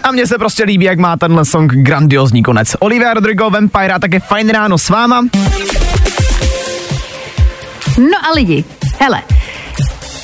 A 0.02 0.12
mně 0.12 0.26
se 0.26 0.38
prostě 0.38 0.64
líbí, 0.64 0.84
jak 0.84 0.98
má 0.98 1.16
tenhle 1.16 1.44
song 1.44 1.72
grandiozní 1.72 2.42
konec. 2.42 2.76
Olivia 2.78 3.14
Rodrigo, 3.14 3.50
Vampire 3.50 3.92
a 3.92 3.98
také 3.98 4.20
fajn 4.20 4.48
ráno 4.48 4.78
s 4.78 4.88
váma. 4.88 5.22
No 7.98 8.18
a 8.22 8.32
lidi, 8.34 8.64
hele, 8.98 9.22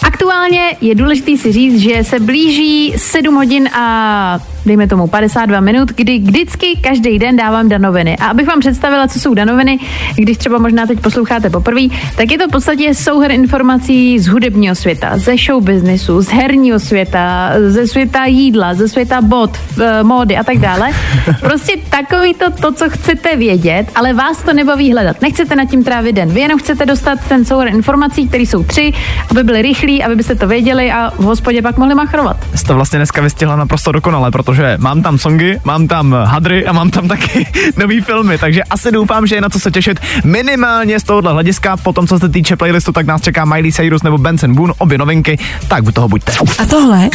aktuálně 0.04 0.76
je 0.80 0.94
důležité 0.94 1.36
si 1.36 1.52
říct, 1.52 1.80
že 1.80 2.04
se 2.04 2.20
blíží 2.20 2.94
7 2.96 3.34
hodin 3.34 3.68
a 3.68 4.40
dejme 4.66 4.86
tomu 4.86 5.06
52 5.06 5.60
minut, 5.60 5.88
kdy 5.88 6.18
vždycky 6.18 6.66
každý 6.80 7.18
den 7.18 7.36
dávám 7.36 7.68
danoviny. 7.68 8.16
A 8.16 8.26
abych 8.26 8.46
vám 8.46 8.60
představila, 8.60 9.08
co 9.08 9.20
jsou 9.20 9.34
danoviny, 9.34 9.78
když 10.16 10.38
třeba 10.38 10.58
možná 10.58 10.86
teď 10.86 11.00
posloucháte 11.00 11.50
poprvé, 11.50 11.80
tak 12.16 12.30
je 12.30 12.38
to 12.38 12.48
v 12.48 12.50
podstatě 12.50 12.94
souhr 12.94 13.30
informací 13.30 14.18
z 14.18 14.26
hudebního 14.26 14.74
světa, 14.74 15.18
ze 15.18 15.36
show 15.36 15.64
businessu, 15.64 16.22
z 16.22 16.28
herního 16.28 16.78
světa, 16.78 17.52
ze 17.68 17.86
světa 17.86 18.24
jídla, 18.24 18.74
ze 18.74 18.88
světa 18.88 19.20
bod, 19.20 19.50
eh, 19.80 20.02
módy 20.02 20.36
a 20.36 20.44
tak 20.44 20.58
dále. 20.58 20.90
Prostě 21.40 21.72
takový 21.90 22.34
to, 22.34 22.50
to, 22.50 22.72
co 22.72 22.90
chcete 22.90 23.36
vědět, 23.36 23.86
ale 23.94 24.12
vás 24.12 24.42
to 24.42 24.52
nebaví 24.52 24.92
hledat. 24.92 25.22
Nechcete 25.22 25.56
nad 25.56 25.64
tím 25.64 25.84
trávit 25.84 26.16
den. 26.16 26.28
Vy 26.28 26.40
jenom 26.40 26.58
chcete 26.58 26.86
dostat 26.86 27.18
ten 27.28 27.44
souhr 27.44 27.68
informací, 27.68 28.28
které 28.28 28.42
jsou 28.42 28.64
tři, 28.64 28.92
aby 29.30 29.44
byly 29.44 29.62
rychlí, 29.62 30.04
aby 30.04 30.16
byste 30.16 30.34
to 30.34 30.46
věděli 30.46 30.92
a 30.92 31.10
v 31.10 31.22
hospodě 31.22 31.62
pak 31.62 31.78
mohli 31.78 31.94
machrovat. 31.94 32.36
Jste 32.54 32.68
to 32.68 32.74
vlastně 32.74 32.98
dneska 32.98 33.22
vystihla 33.22 33.56
naprosto 33.56 33.92
dokonale, 33.92 34.30
protože 34.30 34.51
mám 34.78 35.02
tam 35.02 35.18
songy, 35.18 35.60
mám 35.64 35.88
tam 35.88 36.16
hadry 36.24 36.66
a 36.66 36.72
mám 36.72 36.90
tam 36.90 37.08
taky 37.08 37.46
nový 37.76 38.00
filmy, 38.00 38.38
takže 38.38 38.62
asi 38.62 38.92
doufám, 38.92 39.26
že 39.26 39.34
je 39.34 39.40
na 39.40 39.48
co 39.48 39.60
se 39.60 39.70
těšit 39.70 40.00
minimálně 40.24 41.00
z 41.00 41.02
tohohle 41.02 41.32
hlediska. 41.32 41.76
Potom, 41.76 42.06
co 42.06 42.18
se 42.18 42.28
týče 42.28 42.56
playlistu, 42.56 42.92
tak 42.92 43.06
nás 43.06 43.22
čeká 43.22 43.44
Miley 43.44 43.72
Cyrus 43.72 44.02
nebo 44.02 44.18
Benson 44.18 44.54
Boone, 44.54 44.72
obě 44.78 44.98
novinky, 44.98 45.38
tak 45.68 45.84
u 45.84 45.92
toho 45.92 46.08
buďte. 46.08 46.32
A 46.58 46.66
tohle 46.66 47.10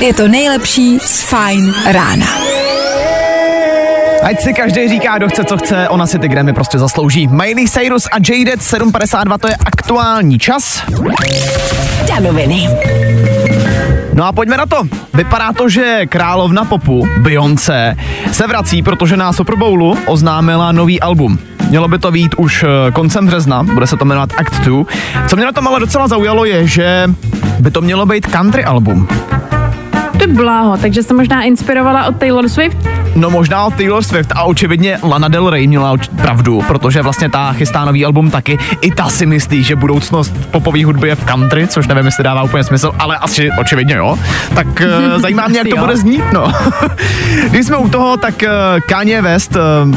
je 0.00 0.14
to 0.14 0.28
nejlepší 0.28 0.98
z 0.98 1.22
Fine 1.22 1.72
rána. 1.92 2.26
Ať 4.22 4.40
si 4.40 4.54
každý 4.54 4.88
říká, 4.88 5.18
kdo 5.18 5.28
chce, 5.28 5.44
co 5.44 5.56
chce, 5.56 5.88
ona 5.88 6.06
si 6.06 6.18
ty 6.18 6.28
Grammy 6.28 6.52
prostě 6.52 6.78
zaslouží. 6.78 7.26
Miley 7.26 7.68
Cyrus 7.68 8.06
a 8.06 8.16
Jaded 8.30 8.62
752, 8.62 9.38
to 9.38 9.48
je 9.48 9.56
aktuální 9.66 10.38
čas. 10.38 10.82
Danoviny. 12.08 12.68
No 14.18 14.26
a 14.26 14.32
pojďme 14.32 14.56
na 14.56 14.66
to. 14.66 14.82
Vypadá 15.14 15.52
to, 15.52 15.68
že 15.68 16.06
královna 16.10 16.64
popu, 16.64 17.06
Beyoncé, 17.18 17.96
se 18.32 18.46
vrací, 18.46 18.82
protože 18.82 19.16
na 19.16 19.32
Super 19.32 19.56
Bowlu 19.56 19.98
oznámila 20.06 20.72
nový 20.72 21.00
album. 21.00 21.38
Mělo 21.68 21.88
by 21.88 21.98
to 21.98 22.10
být 22.10 22.34
už 22.34 22.62
eh, 22.62 22.90
koncem 22.92 23.26
března, 23.26 23.62
bude 23.62 23.86
se 23.86 23.96
to 23.96 24.04
jmenovat 24.04 24.30
Act 24.38 24.60
2. 24.60 24.84
Co 25.28 25.36
mě 25.36 25.44
na 25.44 25.52
tom 25.52 25.68
ale 25.68 25.80
docela 25.80 26.08
zaujalo 26.08 26.44
je, 26.44 26.66
že 26.66 27.10
by 27.60 27.70
to 27.70 27.80
mělo 27.80 28.06
být 28.06 28.26
country 28.26 28.64
album. 28.64 29.08
Bláho, 30.36 30.76
takže 30.76 31.02
se 31.02 31.14
možná 31.14 31.42
inspirovala 31.42 32.06
od 32.06 32.16
Taylor 32.16 32.48
Swift? 32.48 32.76
No 33.14 33.30
možná 33.30 33.64
od 33.64 33.74
Taylor 33.74 34.02
Swift 34.02 34.32
a 34.34 34.42
očividně 34.42 34.98
Lana 35.02 35.28
Del 35.28 35.50
Rey 35.50 35.66
měla 35.66 35.96
pravdu, 36.22 36.62
protože 36.66 37.02
vlastně 37.02 37.30
ta 37.30 37.52
chystá 37.52 37.84
nový 37.84 38.04
album 38.04 38.30
taky. 38.30 38.58
I 38.80 38.90
ta 38.90 39.08
si 39.08 39.26
myslí, 39.26 39.64
že 39.64 39.76
budoucnost 39.76 40.34
popové 40.50 40.84
hudby 40.84 41.08
je 41.08 41.14
v 41.14 41.24
country, 41.24 41.66
což 41.66 41.86
nevím, 41.86 42.06
jestli 42.06 42.24
dává 42.24 42.42
úplně 42.42 42.64
smysl, 42.64 42.92
ale 42.98 43.16
asi 43.16 43.50
očividně 43.60 43.94
jo. 43.94 44.18
Tak 44.54 44.66
uh, 44.66 45.20
zajímá 45.20 45.48
mě, 45.48 45.58
jak 45.58 45.68
to 45.68 45.76
bude 45.76 45.96
znít, 45.96 46.24
no. 46.32 46.52
Když 47.50 47.66
jsme 47.66 47.76
u 47.76 47.88
toho, 47.88 48.16
tak 48.16 48.34
uh, 48.42 48.80
Kanye 48.88 49.22
West, 49.22 49.56
uh, 49.56 49.94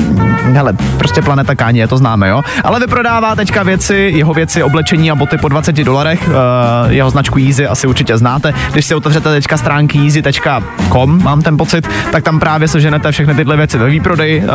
hele, 0.54 0.74
prostě 0.98 1.22
planeta 1.22 1.56
Kanye, 1.56 1.88
to 1.88 1.98
známe, 1.98 2.30
jo. 2.30 2.42
Ale 2.64 2.80
vyprodává 2.80 3.36
teďka 3.36 3.64
věci, 3.64 4.12
jeho 4.16 4.34
věci, 4.34 4.64
oblečení 4.64 5.12
a 5.12 5.16
boty 5.16 5.38
po 5.38 5.48
20 5.48 5.76
dolarech. 5.76 6.28
Uh, 6.28 6.92
jeho 6.92 7.10
značku 7.10 7.40
Yeezy 7.40 7.68
asi 7.68 7.88
určitě 7.88 8.18
znáte. 8.18 8.54
Když 8.72 8.86
si 8.86 8.96
otevřete 8.96 9.30
teďka 9.30 9.58
stránky 9.58 9.98
yeezy.com, 10.26 11.24
mám 11.24 11.42
ten 11.42 11.58
pocit, 11.58 11.90
tak 12.12 12.24
tam 12.24 12.40
právě 12.40 12.68
seženete 12.68 13.12
všechny 13.12 13.36
tyhle 13.36 13.58
věci 13.58 13.78
ve 13.78 13.90
výprodeji. 13.90 14.40
Uh, 14.40 14.48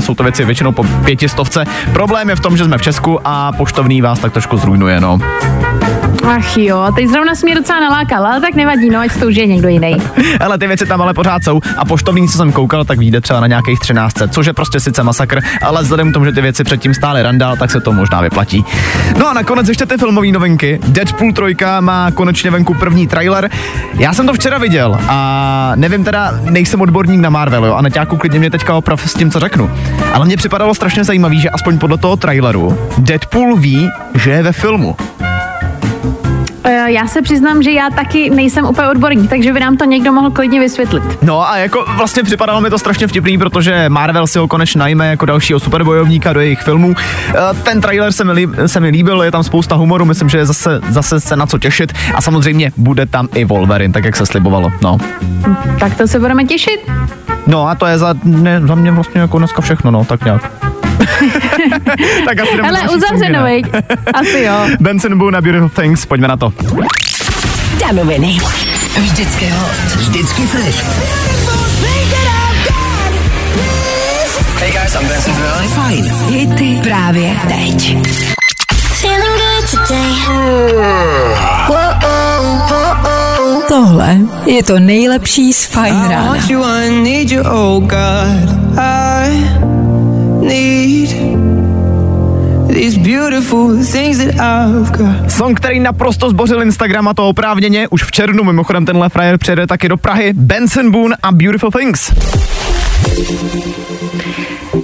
jsou 0.00 0.14
to 0.14 0.22
věci 0.22 0.44
většinou 0.44 0.72
po 0.72 0.84
pětistovce. 1.04 1.64
Problém 1.92 2.28
je 2.28 2.36
v 2.36 2.40
tom, 2.40 2.56
že 2.56 2.64
jsme 2.64 2.78
v 2.78 2.82
Česku 2.82 3.20
a 3.24 3.52
poštovný 3.52 4.02
vás 4.02 4.18
tak 4.18 4.32
trošku 4.32 4.56
zrujnuje, 4.56 5.00
no. 5.00 5.18
Ach 6.36 6.56
jo, 6.56 6.92
teď 6.96 7.08
zrovna 7.08 7.34
jsi 7.34 7.46
mě 7.46 7.54
docela 7.54 7.80
nalákal, 7.80 8.26
ale 8.26 8.40
tak 8.40 8.54
nevadí, 8.54 8.90
no, 8.90 9.00
ať 9.00 9.20
to 9.20 9.26
už 9.26 9.36
je 9.36 9.46
někdo 9.46 9.68
jiný. 9.68 9.96
Ale 10.40 10.58
ty 10.58 10.66
věci 10.66 10.86
tam 10.86 11.02
ale 11.02 11.14
pořád 11.14 11.44
jsou 11.44 11.60
a 11.76 11.84
poštovní, 11.84 12.28
co 12.28 12.36
jsem 12.36 12.52
koukal, 12.52 12.84
tak 12.84 12.98
vyjde 12.98 13.20
třeba 13.20 13.40
na 13.40 13.46
nějakých 13.46 13.78
13, 13.78 14.16
což 14.30 14.46
je 14.46 14.52
prostě 14.52 14.80
sice 14.80 15.02
masakr, 15.02 15.40
ale 15.62 15.82
vzhledem 15.82 16.10
k 16.10 16.12
tomu, 16.12 16.24
že 16.24 16.32
ty 16.32 16.40
věci 16.40 16.64
předtím 16.64 16.94
stály 16.94 17.22
randál, 17.22 17.56
tak 17.56 17.70
se 17.70 17.80
to 17.80 17.92
možná 17.92 18.20
vyplatí. 18.20 18.64
No 19.18 19.28
a 19.28 19.32
nakonec 19.32 19.68
ještě 19.68 19.86
ty 19.86 19.98
filmové 19.98 20.28
novinky. 20.28 20.80
Deadpool 20.88 21.32
3 21.32 21.56
má 21.80 22.10
konečně 22.10 22.50
venku 22.50 22.74
první 22.74 23.06
trailer. 23.06 23.50
Já 23.94 24.12
jsem 24.12 24.26
to 24.26 24.32
včera 24.32 24.58
viděl 24.58 24.98
a 25.08 25.72
nevím 25.76 26.04
teda, 26.04 26.32
nejsem 26.42 26.80
odborník 26.80 27.20
na 27.20 27.30
Marvel, 27.30 27.64
jo, 27.64 27.74
a 27.74 27.82
Neťáku 27.82 28.16
klidně 28.16 28.38
mě 28.38 28.50
teďka 28.50 28.74
oprav 28.74 29.10
s 29.10 29.14
tím, 29.14 29.30
co 29.30 29.40
řeknu. 29.40 29.70
Ale 30.12 30.26
mně 30.26 30.36
připadalo 30.36 30.74
strašně 30.74 31.04
zajímavý, 31.04 31.40
že 31.40 31.50
aspoň 31.50 31.78
podle 31.78 31.98
toho 31.98 32.16
traileru 32.16 32.78
Deadpool 32.98 33.56
ví, 33.56 33.88
že 34.14 34.30
je 34.30 34.42
ve 34.42 34.52
filmu. 34.52 34.96
Já 36.86 37.06
se 37.06 37.22
přiznám, 37.22 37.62
že 37.62 37.70
já 37.70 37.90
taky 37.90 38.30
nejsem 38.30 38.64
úplně 38.66 38.88
odborník, 38.88 39.30
takže 39.30 39.52
by 39.52 39.60
nám 39.60 39.76
to 39.76 39.84
někdo 39.84 40.12
mohl 40.12 40.30
klidně 40.30 40.60
vysvětlit. 40.60 41.02
No 41.22 41.48
a 41.50 41.56
jako 41.56 41.84
vlastně 41.96 42.22
připadalo 42.22 42.60
mi 42.60 42.70
to 42.70 42.78
strašně 42.78 43.06
vtipný, 43.06 43.38
protože 43.38 43.88
Marvel 43.88 44.26
si 44.26 44.38
ho 44.38 44.48
konečně 44.48 44.78
najme 44.78 45.06
jako 45.10 45.26
dalšího 45.26 45.60
superbojovníka 45.60 46.32
do 46.32 46.40
jejich 46.40 46.60
filmů. 46.62 46.94
Eh, 47.28 47.34
Ten 47.62 47.80
trailer 47.80 48.12
se 48.12 48.24
mi, 48.24 48.32
líb, 48.32 48.50
se 48.66 48.80
mi 48.80 48.88
líbil, 48.88 49.22
je 49.22 49.30
tam 49.30 49.42
spousta 49.44 49.74
humoru, 49.74 50.04
myslím, 50.04 50.28
že 50.28 50.38
je 50.38 50.46
zase, 50.46 50.80
zase 50.88 51.20
se 51.20 51.36
na 51.36 51.46
co 51.46 51.58
těšit 51.58 51.92
a 52.14 52.20
samozřejmě 52.20 52.72
bude 52.76 53.06
tam 53.06 53.28
i 53.34 53.44
Wolverine, 53.44 53.94
tak 53.94 54.04
jak 54.04 54.16
se 54.16 54.26
slibovalo. 54.26 54.72
No, 54.82 54.98
Tak 55.80 55.96
to 55.96 56.06
se 56.08 56.18
budeme 56.20 56.44
těšit. 56.44 56.90
no 57.46 57.68
a 57.68 57.74
to 57.74 57.86
je 57.86 57.98
za, 57.98 58.14
ne, 58.24 58.60
za 58.64 58.74
mě 58.74 58.90
vlastně 58.90 59.20
jako 59.20 59.38
dneska 59.38 59.62
všechno, 59.62 59.90
no, 59.90 60.04
tak 60.04 60.24
nějak. 60.24 60.50
tak 62.26 62.40
asi 62.40 62.50
Hele, 62.62 62.80
další 62.80 62.96
uzavřeno, 62.96 63.44
viď? 63.44 63.66
Asi 64.14 64.40
jo. 64.40 64.52
Benson 64.80 65.18
Boone 65.18 65.38
a 65.38 65.40
Beautiful 65.40 65.68
Things, 65.68 66.06
pojďme 66.06 66.28
na 66.28 66.36
to. 66.36 66.52
Danoviny. 67.80 68.38
Vždycky 69.00 69.46
hot. 69.50 69.96
Vždycky 69.96 70.42
fresh. 70.46 70.84
Hey 74.58 74.72
guys, 74.72 74.94
I'm 74.94 75.08
Benson 75.08 75.34
Boone. 75.34 75.68
Fajn. 75.68 76.04
Hity 76.28 76.80
právě 76.82 77.36
teď. 77.48 77.96
Feeling 79.00 79.38
good 79.38 79.70
today. 79.70 80.12
Whoa, 81.68 81.76
oh, 82.04 82.68
whoa, 82.68 82.96
oh. 83.04 83.62
Tohle 83.68 84.16
je 84.46 84.62
to 84.62 84.78
nejlepší 84.78 85.52
z 85.52 85.64
Fine 85.66 85.88
I 86.06 86.08
rána. 86.10 86.24
want 86.26 86.50
you, 86.50 86.64
I 86.64 86.90
need 86.90 87.30
you, 87.30 87.42
oh 87.42 87.80
God. 87.80 88.78
I 88.78 89.73
need 90.44 91.08
these 92.68 92.98
beautiful 92.98 93.84
things 93.92 94.18
that 94.18 94.34
I've 94.34 94.90
got. 94.98 95.32
Song, 95.32 95.56
který 95.56 95.80
naprosto 95.80 96.30
zbořil 96.30 96.62
Instagram 96.62 97.08
a 97.08 97.14
to 97.14 97.28
oprávněně. 97.28 97.88
Už 97.88 98.02
v 98.04 98.12
červnu 98.12 98.44
mimochodem 98.44 98.86
tenhle 98.86 99.08
frajer 99.08 99.38
přijede 99.38 99.66
taky 99.66 99.88
do 99.88 99.96
Prahy. 99.96 100.32
Benson 100.32 100.90
Boone 100.90 101.16
a 101.22 101.32
Beautiful 101.32 101.70
Things. 101.70 102.12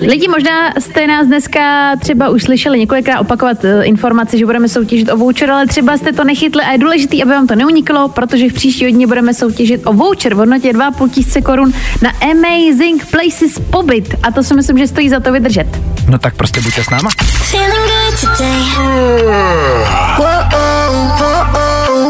Lidi, 0.01 0.29
možná 0.29 0.71
jste 0.79 1.07
nás 1.07 1.27
dneska 1.27 1.97
třeba 1.97 2.29
už 2.29 2.43
slyšeli 2.43 2.79
několikrát 2.79 3.21
opakovat 3.21 3.65
uh, 3.65 3.71
informaci, 3.83 4.39
že 4.39 4.47
budeme 4.47 4.69
soutěžit 4.69 5.13
o 5.13 5.17
voucher, 5.17 5.51
ale 5.51 5.67
třeba 5.67 5.97
jste 5.97 6.13
to 6.13 6.25
nechytli 6.25 6.63
a 6.63 6.73
je 6.73 6.79
důležité, 6.79 7.23
aby 7.23 7.31
vám 7.31 7.47
to 7.47 7.55
neuniklo, 7.55 8.09
protože 8.09 8.49
v 8.49 8.53
příští 8.53 8.93
dní 8.93 9.07
budeme 9.07 9.35
soutěžit 9.35 9.81
o 9.85 9.93
voucher 9.93 10.35
v 10.35 10.37
hodnotě 10.37 10.73
2,5 10.73 11.11
tisíce 11.11 11.41
korun 11.41 11.73
na 12.03 12.11
Amazing 12.11 13.07
Places 13.11 13.59
pobyt. 13.71 14.15
A 14.23 14.33
to 14.33 14.43
si 14.43 14.55
myslím, 14.55 14.79
že 14.79 14.87
stojí 14.87 15.09
za 15.09 15.21
to 15.21 15.33
vydržet. 15.33 15.67
No 16.09 16.19
tak 16.19 16.35
prostě 16.35 16.61
buďte 16.61 16.85
s 16.85 16.91
náma. 16.91 17.11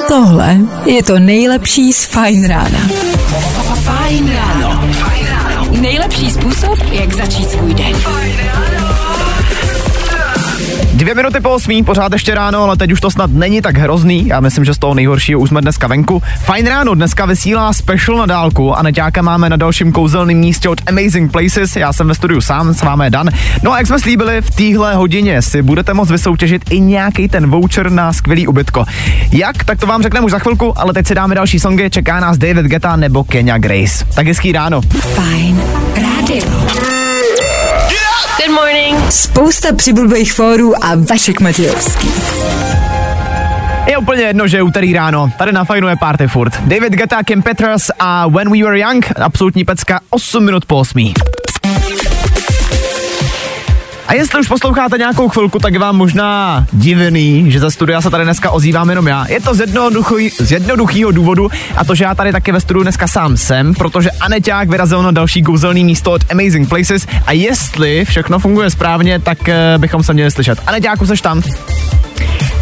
Tohle 0.09 0.57
je 0.85 1.03
to 1.03 1.19
nejlepší 1.19 1.93
z 1.93 2.05
Fajn 2.05 2.49
rána. 2.49 3.10
Způsob, 6.61 6.93
jak 6.93 7.13
začít 7.13 7.51
svůj 7.51 7.75
den. 7.75 7.97
Dvě 10.95 11.15
minuty 11.15 11.41
po 11.41 11.51
osmí, 11.51 11.85
pořád 11.85 12.13
ještě 12.13 12.35
ráno, 12.35 12.63
ale 12.63 12.77
teď 12.77 12.93
už 12.93 13.01
to 13.01 13.11
snad 13.11 13.31
není 13.31 13.63
tak 13.63 13.79
hrozný. 13.79 14.27
Já 14.27 14.41
myslím, 14.41 14.65
že 14.65 14.75
z 14.75 14.79
toho 14.79 14.95
nejhoršího 14.95 15.41
už 15.41 15.49
jsme 15.49 15.61
dneska 15.61 15.87
venku. 15.87 16.23
Fajn 16.45 16.67
ráno, 16.67 16.95
dneska 16.95 17.27
vysílá 17.27 17.73
special 17.73 18.19
na 18.19 18.27
dálku 18.27 18.79
a 18.79 18.83
Neťáka 18.83 19.23
máme 19.23 19.49
na 19.49 19.57
dalším 19.57 19.93
kouzelném 19.93 20.37
místě 20.37 20.69
od 20.69 20.81
Amazing 20.87 21.33
Places. 21.33 21.77
Já 21.77 21.93
jsem 21.93 22.09
ve 22.09 22.15
studiu 22.15 22.41
sám, 22.41 22.75
s 22.75 22.83
vámi 22.83 23.05
je 23.05 23.11
Dan. 23.11 23.29
No 23.63 23.73
a 23.73 23.79
jak 23.79 23.87
jsme 23.87 24.01
slíbili, 24.01 24.41
v 24.41 24.51
téhle 24.51 24.95
hodině 24.95 25.43
si 25.43 25.63
budete 25.63 25.95
moct 25.95 26.11
vysoutěžit 26.11 26.63
i 26.71 26.81
nějaký 26.81 27.29
ten 27.29 27.51
voucher 27.51 27.91
na 27.91 28.13
skvělý 28.13 28.47
ubytko. 28.47 28.85
Jak, 29.33 29.65
tak 29.65 29.81
to 29.81 29.87
vám 29.87 30.03
řekneme 30.03 30.27
už 30.27 30.33
za 30.33 30.39
chvilku, 30.39 30.79
ale 30.79 30.93
teď 30.93 31.07
si 31.07 31.15
dáme 31.15 31.35
další 31.35 31.61
songy. 31.61 31.91
Čeká 31.91 32.21
nás 32.21 32.39
David 32.39 32.67
Geta 32.67 32.97
nebo 32.97 33.25
Kenya 33.25 33.59
Grace. 33.59 34.05
Tak 34.15 34.27
hezký 34.27 34.53
ráno. 34.53 34.81
Fajn. 35.15 35.80
Good 38.37 38.55
morning. 38.55 39.11
Spousta 39.11 39.75
přibulbých 39.75 40.33
fórů 40.33 40.85
a 40.85 40.95
Vašek 41.11 41.41
Matějovský. 41.41 42.09
Je 43.87 43.97
úplně 43.99 44.23
jedno, 44.23 44.49
že 44.49 44.57
je 44.57 44.63
úterý 44.63 44.93
ráno. 44.93 45.31
Tady 45.39 45.53
na 45.53 45.65
Fajnu 45.65 45.89
je 45.89 45.97
party 45.97 46.29
furt. 46.29 46.61
David 46.61 46.93
Guetta, 46.93 47.23
Kim 47.23 47.43
Petras 47.43 47.91
a 47.99 48.29
When 48.29 48.53
We 48.53 48.65
Were 48.65 48.79
Young, 48.79 49.07
absolutní 49.17 49.65
pecka, 49.65 50.01
8 50.11 50.45
minut 50.45 50.65
po 50.65 50.77
8. 50.77 51.13
A 54.11 54.15
jestli 54.15 54.41
už 54.41 54.49
posloucháte 54.49 54.99
nějakou 54.99 55.29
chvilku, 55.29 55.59
tak 55.59 55.73
je 55.73 55.79
vám 55.79 55.97
možná 55.97 56.67
divný, 56.73 57.51
že 57.51 57.61
ze 57.61 57.71
studia 57.71 58.01
se 58.01 58.11
tady 58.11 58.25
dneska 58.25 58.51
ozývám 58.51 58.91
jenom 58.91 59.07
já. 59.07 59.27
Je 59.29 59.41
to 59.41 59.55
z, 59.55 59.61
jednoduchý, 59.61 60.31
z 60.31 60.53
jednoduchého 60.53 61.11
důvodu 61.11 61.51
a 61.77 61.85
to, 61.85 61.95
že 61.95 62.05
já 62.05 62.15
tady 62.15 62.33
taky 62.33 62.53
ve 62.53 62.61
studiu 62.61 62.83
dneska 62.83 63.07
sám 63.07 63.37
jsem, 63.37 63.75
protože 63.75 64.11
Aneťák 64.11 64.69
vyrazil 64.69 65.03
na 65.03 65.11
další 65.11 65.43
kouzelný 65.43 65.85
místo 65.85 66.13
od 66.13 66.33
Amazing 66.33 66.69
Places 66.69 67.07
a 67.27 67.33
jestli 67.33 68.05
všechno 68.05 68.39
funguje 68.39 68.71
správně, 68.71 69.19
tak 69.19 69.49
eh, 69.49 69.75
bychom 69.79 70.03
se 70.03 70.13
měli 70.13 70.31
slyšet. 70.31 70.59
Aneťáku, 70.67 71.07
seš 71.07 71.21
tam? 71.21 71.43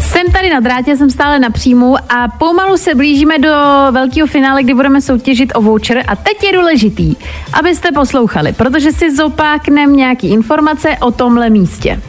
Jsem 0.09 0.31
tady 0.31 0.49
na 0.49 0.59
drátě, 0.59 0.97
jsem 0.97 1.09
stále 1.09 1.39
na 1.39 1.49
příjmu 1.49 1.95
a 2.09 2.27
pomalu 2.39 2.77
se 2.77 2.95
blížíme 2.95 3.39
do 3.39 3.53
velkého 3.91 4.27
finále, 4.27 4.63
kdy 4.63 4.73
budeme 4.73 5.01
soutěžit 5.01 5.51
o 5.55 5.61
voucher 5.61 6.03
a 6.07 6.15
teď 6.15 6.43
je 6.43 6.53
důležitý, 6.53 7.15
abyste 7.53 7.91
poslouchali, 7.91 8.53
protože 8.53 8.91
si 8.91 9.15
zopáknem 9.15 9.95
nějaký 9.95 10.29
informace 10.29 10.97
o 11.01 11.11
tomhle 11.11 11.49
místě. 11.49 12.01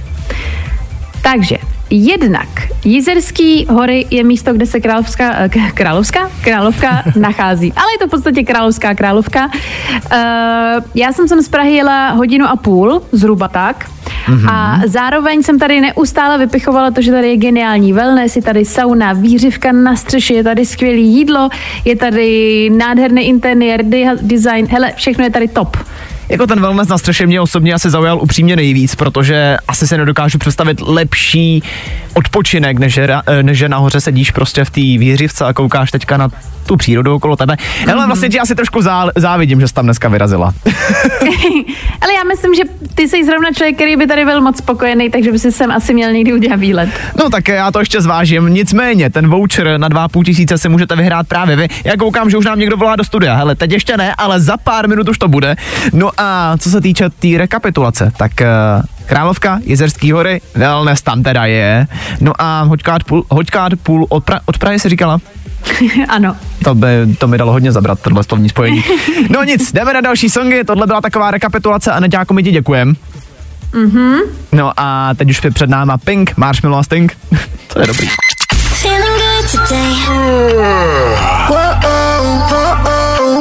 Takže 1.22 1.56
jednak 1.90 2.48
Jizerský 2.84 3.66
hory 3.70 4.06
je 4.10 4.24
místo, 4.24 4.52
kde 4.52 4.66
se 4.66 4.80
královská, 4.80 5.34
eh, 5.36 5.48
královská, 5.74 6.30
královka 6.44 7.02
nachází. 7.16 7.72
Ale 7.76 7.92
je 7.92 7.98
to 7.98 8.06
v 8.06 8.10
podstatě 8.10 8.42
královská 8.42 8.94
královka. 8.94 9.46
Uh, 9.46 10.84
já 10.94 11.12
jsem 11.12 11.28
sem 11.28 11.42
z 11.42 11.48
Prahy 11.48 11.74
jela 11.74 12.10
hodinu 12.10 12.46
a 12.46 12.56
půl, 12.56 13.02
zhruba 13.12 13.48
tak. 13.48 13.90
A 14.50 14.80
zároveň 14.86 15.42
jsem 15.42 15.58
tady 15.58 15.80
neustále 15.80 16.38
vypichovala 16.38 16.90
to, 16.90 17.02
že 17.02 17.12
tady 17.12 17.28
je 17.28 17.36
geniální 17.36 17.92
wellness, 17.92 18.36
je 18.36 18.42
tady 18.42 18.64
sauna, 18.64 19.12
výřivka 19.12 19.72
na 19.72 19.96
střeše, 19.96 20.34
je 20.34 20.44
tady 20.44 20.66
skvělé 20.66 20.96
jídlo, 20.96 21.48
je 21.84 21.96
tady 21.96 22.70
nádherný 22.70 23.22
interiér, 23.22 23.84
design, 24.22 24.66
hele, 24.70 24.92
všechno 24.96 25.24
je 25.24 25.30
tady 25.30 25.48
top. 25.48 25.76
Jako 26.30 26.46
ten 26.46 26.60
wellness 26.60 26.88
na 26.88 26.98
střeše 26.98 27.26
mě 27.26 27.40
osobně 27.40 27.74
asi 27.74 27.90
zaujal 27.90 28.18
upřímně 28.22 28.56
nejvíc, 28.56 28.94
protože 28.94 29.56
asi 29.68 29.86
se 29.86 29.98
nedokážu 29.98 30.38
představit 30.38 30.80
lepší 30.80 31.62
odpočinek, 32.14 32.78
než 32.78 32.94
že, 32.94 33.08
eh, 33.26 33.42
než 33.42 33.58
že 33.58 33.68
nahoře 33.68 34.00
sedíš 34.00 34.30
prostě 34.30 34.64
v 34.64 34.70
té 34.70 34.80
výřivce 34.80 35.44
a 35.44 35.52
koukáš 35.52 35.90
teďka 35.90 36.16
na 36.16 36.28
tu 36.66 36.76
přírodu 36.76 37.14
okolo 37.14 37.36
tebe. 37.36 37.56
Hele, 37.86 38.06
vlastně 38.06 38.28
ti 38.28 38.40
asi 38.40 38.54
trošku 38.54 38.82
zá, 38.82 39.10
závidím, 39.16 39.60
že 39.60 39.68
jsi 39.68 39.74
tam 39.74 39.84
dneska 39.84 40.08
vyrazila. 40.08 40.54
Ale 42.00 42.14
já 42.14 42.24
myslím, 42.28 42.54
že 42.54 42.62
ty 42.94 43.08
jsi 43.08 43.24
zrovna 43.24 43.50
člověk, 43.52 43.74
který 43.74 43.96
by 43.96 44.06
tady 44.06 44.24
byl 44.24 44.40
moc 44.40 44.58
spokojený, 44.58 45.10
takže 45.10 45.32
by 45.32 45.38
si 45.38 45.52
sem 45.52 45.70
asi 45.70 45.94
měl 45.94 46.12
někdy 46.12 46.32
udělat 46.32 46.60
výlet. 46.60 46.90
No 47.18 47.30
tak 47.30 47.48
já 47.48 47.70
to 47.70 47.78
ještě 47.78 48.00
zvážím. 48.00 48.46
Nicméně, 48.46 49.10
ten 49.10 49.28
voucher 49.28 49.78
na 49.78 49.88
2,5 49.88 50.24
tisíce 50.24 50.58
si 50.58 50.68
můžete 50.68 50.96
vyhrát 50.96 51.28
právě 51.28 51.56
vy. 51.56 51.68
Já 51.84 51.96
koukám, 51.96 52.30
že 52.30 52.36
už 52.36 52.44
nám 52.44 52.58
někdo 52.58 52.76
volá 52.76 52.96
do 52.96 53.04
studia. 53.04 53.34
Hele, 53.34 53.54
teď 53.54 53.72
ještě 53.72 53.96
ne, 53.96 54.14
ale 54.18 54.40
za 54.40 54.56
pár 54.56 54.88
minut 54.88 55.08
už 55.08 55.18
to 55.18 55.28
bude. 55.28 55.56
No 55.92 56.10
a 56.20 56.56
co 56.58 56.70
se 56.70 56.80
týče 56.80 57.10
té 57.10 57.16
tý 57.18 57.38
rekapitulace, 57.38 58.12
tak 58.16 58.32
uh, 58.40 58.46
Královka, 59.06 59.60
Jezerský 59.64 60.12
hory, 60.12 60.40
wellness 60.54 61.02
tam 61.02 61.22
teda 61.22 61.46
je. 61.46 61.86
No 62.20 62.32
a 62.38 62.62
hoďkát 62.62 63.04
půl, 63.04 63.24
hoďkát 63.30 63.72
půl 63.82 64.06
od, 64.08 64.24
pra, 64.24 64.40
od 64.46 64.58
Prahy 64.58 64.78
si 64.78 64.88
říkala? 64.88 65.18
ano. 66.08 66.36
To 66.64 66.74
by 66.74 66.88
to 67.18 67.28
mi 67.28 67.38
dalo 67.38 67.52
hodně 67.52 67.72
zabrat, 67.72 68.00
tohle 68.00 68.24
slovní 68.24 68.48
spojení. 68.48 68.84
No 69.30 69.44
nic, 69.44 69.72
jdeme 69.72 69.92
na 69.92 70.00
další 70.00 70.30
songy, 70.30 70.64
tohle 70.64 70.86
byla 70.86 71.00
taková 71.00 71.30
rekapitulace 71.30 71.92
a 71.92 72.00
Neďáko, 72.00 72.34
my 72.34 72.42
ti 72.42 72.50
děkujem. 72.50 72.96
Mhm. 73.72 74.18
No 74.52 74.72
a 74.76 75.14
teď 75.14 75.30
už 75.30 75.44
je 75.44 75.50
před 75.50 75.70
náma 75.70 75.98
Pink, 75.98 76.36
Marshmallow 76.36 76.80
a 76.80 76.82
Sting. 76.82 77.16
to 77.72 77.80
je 77.80 77.86
dobrý. 77.86 78.08
Feeling 78.58 79.04
good 79.04 79.68
today. 79.68 79.94
Whoa, 81.48 81.74
whoa, 81.82 82.89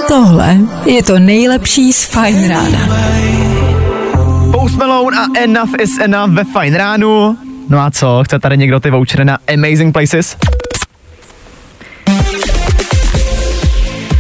Tohle 0.07 0.57
je 0.85 1.03
to 1.03 1.19
nejlepší 1.19 1.93
z 1.93 2.05
Fajn 2.05 2.49
rána. 2.49 2.79
Post 4.51 4.75
Malone 4.75 5.17
a 5.17 5.43
Enough 5.43 5.81
is 5.81 5.99
Enough 5.99 6.31
ve 6.33 6.43
fajn 6.43 6.75
ránu. 6.75 7.37
No 7.69 7.79
a 7.79 7.91
co, 7.91 8.23
chce 8.23 8.39
tady 8.39 8.57
někdo 8.57 8.79
ty 8.79 8.91
vouchery 8.91 9.25
na 9.25 9.37
Amazing 9.53 9.93
Places? 9.93 10.37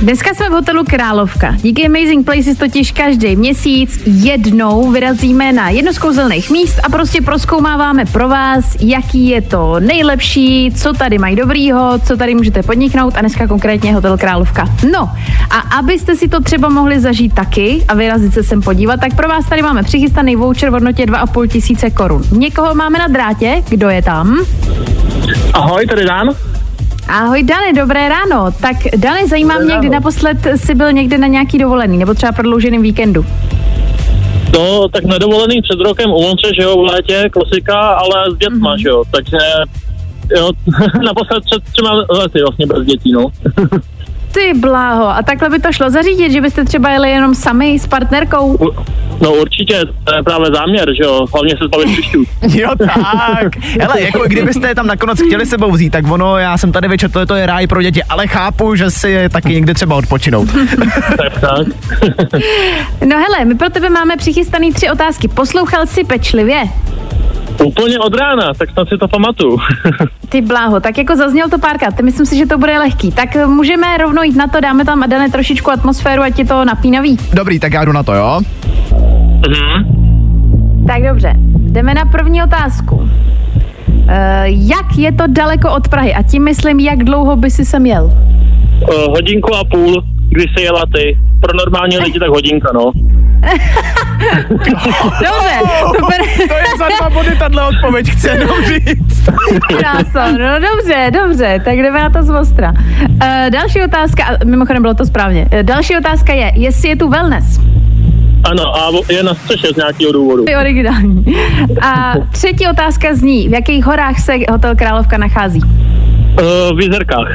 Dneska 0.01 0.33
jsme 0.33 0.49
v 0.49 0.51
hotelu 0.51 0.83
Královka. 0.89 1.55
Díky 1.61 1.85
Amazing 1.85 2.25
Places 2.25 2.57
totiž 2.57 2.91
každý 2.91 3.35
měsíc 3.35 4.01
jednou 4.05 4.91
vyrazíme 4.91 5.51
na 5.51 5.69
jedno 5.69 5.93
z 5.93 5.97
kouzelných 5.97 6.49
míst 6.49 6.79
a 6.83 6.89
prostě 6.89 7.21
proskoumáváme 7.21 8.05
pro 8.05 8.29
vás, 8.29 8.77
jaký 8.79 9.27
je 9.27 9.41
to 9.41 9.79
nejlepší, 9.79 10.71
co 10.75 10.93
tady 10.93 11.17
mají 11.17 11.35
dobrýho, 11.35 11.99
co 12.07 12.17
tady 12.17 12.35
můžete 12.35 12.63
podniknout 12.63 13.17
a 13.17 13.19
dneska 13.19 13.47
konkrétně 13.47 13.93
hotel 13.93 14.17
Královka. 14.17 14.65
No 14.91 15.11
a 15.49 15.77
abyste 15.77 16.15
si 16.15 16.27
to 16.27 16.39
třeba 16.39 16.69
mohli 16.69 16.99
zažít 16.99 17.33
taky 17.33 17.85
a 17.87 17.93
vyrazit 17.93 18.33
se 18.33 18.43
sem 18.43 18.61
podívat, 18.61 18.99
tak 18.99 19.15
pro 19.15 19.27
vás 19.27 19.49
tady 19.49 19.61
máme 19.61 19.83
přichystaný 19.83 20.35
voucher 20.35 20.69
v 20.69 20.73
hodnotě 20.73 21.05
2,5 21.05 21.47
tisíce 21.47 21.89
korun. 21.89 22.21
Někoho 22.31 22.75
máme 22.75 22.99
na 22.99 23.07
drátě, 23.07 23.63
kdo 23.69 23.89
je 23.89 24.01
tam? 24.01 24.37
Ahoj, 25.53 25.85
tady 25.85 26.05
Dan. 26.05 26.29
Ahoj 27.09 27.43
Dany, 27.43 27.73
dobré 27.73 28.09
ráno. 28.09 28.51
Tak 28.61 28.75
Dany, 28.97 29.27
zajímá 29.27 29.53
Dobré 29.53 29.65
mě, 29.65 29.77
kdy 29.77 29.87
ráno. 29.87 29.93
naposled 29.99 30.37
jsi 30.55 30.75
byl 30.75 30.91
někde 30.91 31.17
na 31.17 31.27
nějaký 31.27 31.57
dovolený, 31.57 31.97
nebo 31.97 32.13
třeba 32.13 32.31
prodlouženým 32.31 32.81
víkendu. 32.81 33.25
No, 34.53 34.87
tak 34.89 35.03
nedovolený 35.03 35.61
před 35.61 35.79
rokem 35.79 36.09
u 36.11 36.21
Monce, 36.21 36.47
že 36.55 36.63
jo, 36.63 36.77
v 36.77 36.83
létě, 36.83 37.29
klasika, 37.29 37.79
ale 37.79 38.31
s 38.31 38.37
dětma, 38.37 38.77
že 38.77 38.89
jo, 38.89 39.03
takže 39.11 39.37
jo, 40.37 40.51
naposled 41.05 41.43
před 41.45 41.63
třema 41.73 41.93
lety 42.09 42.41
vlastně 42.41 42.65
bez 42.65 42.85
dětí, 42.85 43.11
no. 43.11 43.25
Ty 44.31 44.53
bláho, 44.59 45.07
a 45.09 45.21
takhle 45.23 45.49
by 45.49 45.59
to 45.59 45.71
šlo 45.71 45.89
zařídit, 45.89 46.31
že 46.31 46.41
byste 46.41 46.65
třeba 46.65 46.89
jeli 46.89 47.09
jenom 47.11 47.35
sami 47.35 47.79
s 47.79 47.87
partnerkou? 47.87 48.55
U- 48.61 48.75
No 49.21 49.33
určitě, 49.33 49.79
to 50.03 50.15
je 50.15 50.23
právě 50.23 50.47
záměr, 50.55 50.89
že 50.97 51.03
jo, 51.03 51.25
hlavně 51.33 51.51
se 51.57 51.65
zbavit 51.65 51.85
příštů. 51.91 52.23
Jo 52.59 52.69
tak. 52.77 53.57
Hele, 53.81 54.01
jako 54.05 54.19
kdybyste 54.27 54.67
je 54.67 54.75
tam 54.75 54.87
nakonec 54.87 55.19
chtěli 55.21 55.45
sebou 55.45 55.71
vzít, 55.71 55.89
tak 55.89 56.11
ono, 56.11 56.37
já 56.37 56.57
jsem 56.57 56.71
tady 56.71 56.87
vyčetl, 56.87 57.25
to 57.25 57.35
je 57.35 57.45
ráj 57.45 57.67
pro 57.67 57.81
děti, 57.81 58.03
ale 58.03 58.27
chápu, 58.27 58.75
že 58.75 58.91
si 58.91 59.09
je 59.09 59.29
taky 59.29 59.53
někdy 59.53 59.73
třeba 59.73 59.95
odpočinout. 59.95 60.49
tak, 61.17 61.39
tak. 61.41 61.67
No 63.05 63.17
hele, 63.17 63.45
my 63.45 63.55
pro 63.55 63.69
tebe 63.69 63.89
máme 63.89 64.17
přichystaný 64.17 64.73
tři 64.73 64.89
otázky. 64.89 65.27
Poslouchal 65.27 65.85
jsi 65.85 66.03
pečlivě? 66.03 66.63
Úplně 67.63 67.99
od 67.99 68.15
rána, 68.15 68.53
tak 68.53 68.71
snad 68.71 68.89
si 68.89 68.97
to 68.97 69.07
pamatuju. 69.07 69.57
Ty 70.29 70.41
bláho, 70.41 70.79
tak 70.79 70.97
jako 70.97 71.15
zazněl 71.15 71.49
to 71.49 71.59
párkrát, 71.59 71.91
tak 71.91 72.05
myslím 72.05 72.25
si, 72.25 72.37
že 72.37 72.45
to 72.45 72.57
bude 72.57 72.79
lehký. 72.79 73.11
Tak 73.11 73.35
eh, 73.35 73.45
můžeme 73.45 73.97
rovnou 73.97 74.23
jít 74.23 74.35
na 74.35 74.47
to, 74.47 74.61
dáme 74.61 74.85
tam 74.85 75.03
Adane 75.03 75.29
trošičku 75.29 75.71
atmosféru, 75.71 76.21
ať 76.21 76.39
je 76.39 76.45
to 76.45 76.65
napínavý. 76.65 77.17
Dobrý, 77.33 77.59
tak 77.59 77.73
já 77.73 77.85
jdu 77.85 77.91
na 77.91 78.03
to, 78.03 78.13
jo? 78.13 78.41
Tak 80.87 81.03
dobře, 81.03 81.33
jdeme 81.59 81.93
na 81.93 82.05
první 82.05 82.43
otázku. 82.43 82.95
Uh, 82.95 83.09
jak 84.45 84.97
je 84.97 85.11
to 85.11 85.23
daleko 85.27 85.73
od 85.73 85.87
Prahy? 85.87 86.13
A 86.13 86.23
tím 86.23 86.43
myslím, 86.43 86.79
jak 86.79 87.03
dlouho 87.03 87.35
by 87.35 87.51
si 87.51 87.65
sem 87.65 87.85
jel? 87.85 88.03
Uh, 88.05 88.89
hodinku 89.09 89.55
a 89.55 89.63
půl, 89.63 90.03
kdy 90.29 90.45
se 90.57 90.63
jela 90.63 90.83
ty. 90.95 91.17
Pro 91.39 91.57
normální 91.57 91.97
lidi 91.97 92.19
tak 92.19 92.29
hodinka, 92.29 92.71
no. 92.73 92.91
Dobře, 94.49 95.59
super. 95.95 96.21
To 96.47 96.53
je 96.53 96.77
za 96.77 96.87
dva 96.99 97.09
body 97.09 97.35
tahle 97.39 97.67
odpověď, 97.67 98.09
chci 98.09 98.27
jenom 98.27 98.49
říct. 98.65 99.29
Krása, 99.67 100.31
no 100.31 100.59
dobře, 100.59 101.11
dobře, 101.11 101.61
tak 101.65 101.77
jdeme 101.77 101.99
na 102.01 102.09
to 102.09 102.23
z 102.23 102.29
ostra. 102.29 102.71
Uh, 102.71 103.49
další 103.49 103.81
otázka, 103.83 104.23
a 104.23 104.45
mimochodem 104.45 104.81
bylo 104.81 104.93
to 104.93 105.05
správně, 105.05 105.47
uh, 105.53 105.63
další 105.63 105.97
otázka 105.97 106.33
je, 106.33 106.51
jestli 106.55 106.89
je 106.89 106.95
tu 106.95 107.09
wellness. 107.09 107.59
Ano, 108.43 108.75
a 108.75 108.91
je 109.09 109.23
na 109.23 109.33
střeše 109.33 109.67
z 109.67 109.75
nějakého 109.75 110.11
důvodu. 110.11 110.45
Je 110.49 110.57
originální. 110.57 111.25
A 111.81 112.13
třetí 112.31 112.67
otázka 112.67 113.15
zní, 113.15 113.49
v 113.49 113.53
jakých 113.53 113.85
horách 113.85 114.19
se 114.19 114.33
Hotel 114.51 114.75
Královka 114.75 115.17
nachází? 115.17 115.61
Uh, 115.63 116.77
v 116.77 116.81
Jizerkách. 116.81 117.27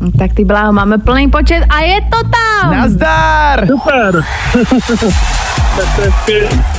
Hm, 0.00 0.12
Tak 0.18 0.32
ty 0.34 0.44
bláho, 0.44 0.72
máme 0.72 0.98
plný 0.98 1.28
počet 1.30 1.64
a 1.68 1.80
je 1.80 2.00
to 2.00 2.18
tam! 2.28 2.70
Nazdar! 2.72 3.66
Super. 3.66 4.24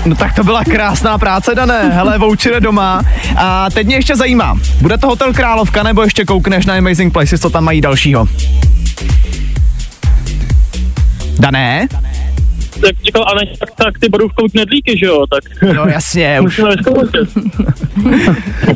No 0.05 0.15
tak 0.15 0.33
to 0.35 0.43
byla 0.43 0.63
krásná 0.63 1.17
práce, 1.17 1.55
Dané. 1.55 1.89
Hele, 1.93 2.17
voucher 2.17 2.53
je 2.53 2.59
doma. 2.59 3.01
A 3.37 3.69
teď 3.69 3.87
mě 3.87 3.95
ještě 3.95 4.15
zajímá, 4.15 4.55
bude 4.81 4.97
to 4.97 5.07
Hotel 5.07 5.33
Královka, 5.33 5.83
nebo 5.83 6.01
ještě 6.01 6.25
koukneš 6.25 6.65
na 6.65 6.75
Amazing 6.77 7.13
Places, 7.13 7.41
co 7.41 7.49
tam 7.49 7.63
mají 7.63 7.81
dalšího? 7.81 8.27
Dané? 11.39 11.87
Jak 12.85 12.95
říkal 13.05 13.25
Aneš, 13.31 13.49
tak, 13.59 13.71
tak 13.75 13.99
ty 13.99 14.09
v 14.09 14.51
knedlíky, 14.51 14.97
že 14.97 15.05
jo? 15.05 15.25
Tak 15.27 15.73
No 15.73 15.85
jasně, 15.85 16.39
už. 16.43 16.61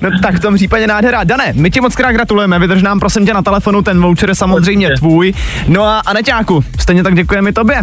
No, 0.02 0.10
tak 0.22 0.36
v 0.36 0.40
tom 0.40 0.56
případě 0.56 0.88
nádhera. 0.88 1.24
Dané, 1.24 1.54
my 1.56 1.72
ti 1.72 1.82
moc 1.82 1.96
krát 1.96 2.12
gratulujeme, 2.12 2.60
vydrž 2.60 2.82
nám 2.82 3.00
prosím 3.00 3.26
tě 3.26 3.34
na 3.34 3.42
telefonu, 3.42 3.82
ten 3.82 4.02
voucher 4.02 4.30
je 4.30 4.36
samozřejmě 4.36 4.90
tvůj. 4.98 5.34
No 5.68 5.84
a 5.84 6.00
Aneťáku, 6.00 6.64
stejně 6.80 7.04
tak 7.04 7.16
děkujeme 7.16 7.50
i 7.50 7.54
tobě. 7.54 7.82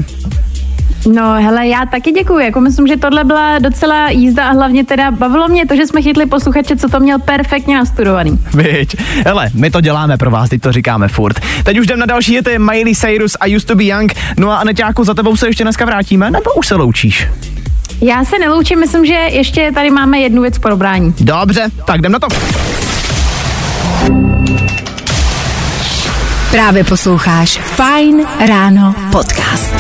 No 1.13 1.33
hele, 1.33 1.67
já 1.69 1.87
taky 1.87 2.13
děkuji, 2.13 2.39
jako 2.39 2.61
myslím, 2.61 2.87
že 2.87 2.97
tohle 2.97 3.25
byla 3.25 3.59
docela 3.59 4.11
jízda 4.11 4.49
a 4.49 4.53
hlavně 4.53 4.85
teda 4.85 5.11
bavilo 5.11 5.49
mě 5.49 5.67
to, 5.67 5.77
že 5.77 5.87
jsme 5.87 6.03
chytli 6.03 6.27
posluchače, 6.27 6.77
co 6.77 6.89
to 6.89 7.01
měl 7.01 7.19
perfektně 7.19 7.77
nastudovaný. 7.77 8.39
Viď. 8.55 8.97
Hele, 9.27 9.51
my 9.55 9.71
to 9.71 9.81
děláme 9.81 10.17
pro 10.17 10.31
vás, 10.31 10.51
teď 10.51 10.61
to 10.61 10.73
říkáme 10.73 11.09
furt. 11.09 11.41
Teď 11.65 11.79
už 11.79 11.87
jdem 11.87 11.99
na 11.99 12.07
další 12.07 12.35
hity 12.35 12.59
Miley 12.59 12.95
Cyrus 12.95 13.37
a 13.41 13.57
Used 13.57 13.69
to 13.69 13.75
be 13.75 13.85
Young. 13.85 14.13
No 14.39 14.51
a 14.51 14.57
Aneťáku, 14.57 15.05
za 15.05 15.15
tebou 15.15 15.37
se 15.37 15.47
ještě 15.47 15.65
dneska 15.65 15.85
vrátíme, 15.85 16.31
nebo 16.31 16.53
už 16.53 16.67
se 16.67 16.75
loučíš? 16.75 17.29
Já 18.01 18.25
se 18.25 18.39
neloučím, 18.39 18.81
myslím, 18.81 19.07
že 19.07 19.15
ještě 19.15 19.71
tady 19.75 19.91
máme 19.91 20.19
jednu 20.19 20.43
věc 20.43 20.59
po 20.59 20.69
dobrání. 20.69 21.15
Dobře, 21.21 21.69
tak 21.87 21.99
jdem 21.99 22.13
na 22.13 22.19
to. 22.19 22.29
Právě 26.51 26.85
posloucháš 26.85 27.59
Fine 27.59 28.25
Ráno 28.49 28.95
podcast. 29.13 29.75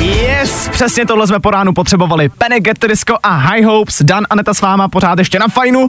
Yes, 0.00 0.68
přesně 0.68 1.06
tohle 1.06 1.26
jsme 1.26 1.40
po 1.40 1.50
ránu 1.50 1.72
potřebovali. 1.72 2.30
At 2.70 2.78
the 2.80 2.88
Disco 2.88 3.14
a 3.22 3.36
High 3.36 3.64
Hopes. 3.64 4.02
Dan 4.02 4.24
Aneta 4.30 4.54
s 4.54 4.60
váma 4.60 4.88
pořád 4.88 5.18
ještě 5.18 5.38
na 5.38 5.48
fajnu. 5.48 5.86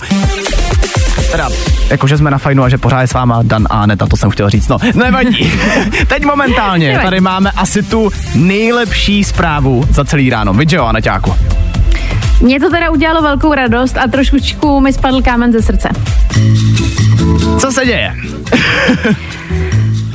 Teda, 1.31 1.49
jakože 1.89 2.17
jsme 2.17 2.31
na 2.31 2.37
fajnu 2.37 2.63
a 2.63 2.69
že 2.69 2.77
pořád 2.77 3.01
je 3.01 3.07
s 3.07 3.13
váma 3.13 3.39
Dan 3.43 3.67
a 3.69 3.81
Aneta, 3.81 4.07
to 4.07 4.17
jsem 4.17 4.29
chtěl 4.29 4.49
říct. 4.49 4.67
No, 4.67 4.77
nevadí. 4.95 5.53
Teď 6.07 6.25
momentálně 6.25 6.87
Nevadí. 6.87 7.05
tady 7.05 7.21
máme 7.21 7.51
asi 7.51 7.83
tu 7.83 8.11
nejlepší 8.35 9.23
zprávu 9.23 9.85
za 9.89 10.05
celý 10.05 10.29
ráno. 10.29 10.53
Vidíš 10.53 10.73
jo, 10.73 10.85
Aneťáku? 10.85 11.35
Mně 12.41 12.59
to 12.59 12.69
teda 12.69 12.89
udělalo 12.89 13.21
velkou 13.21 13.53
radost 13.53 13.97
a 13.97 14.07
trošku 14.07 14.79
mi 14.79 14.93
spadl 14.93 15.21
kámen 15.21 15.51
ze 15.51 15.61
srdce. 15.61 15.89
Co 17.59 17.71
se 17.71 17.85
děje? 17.85 18.15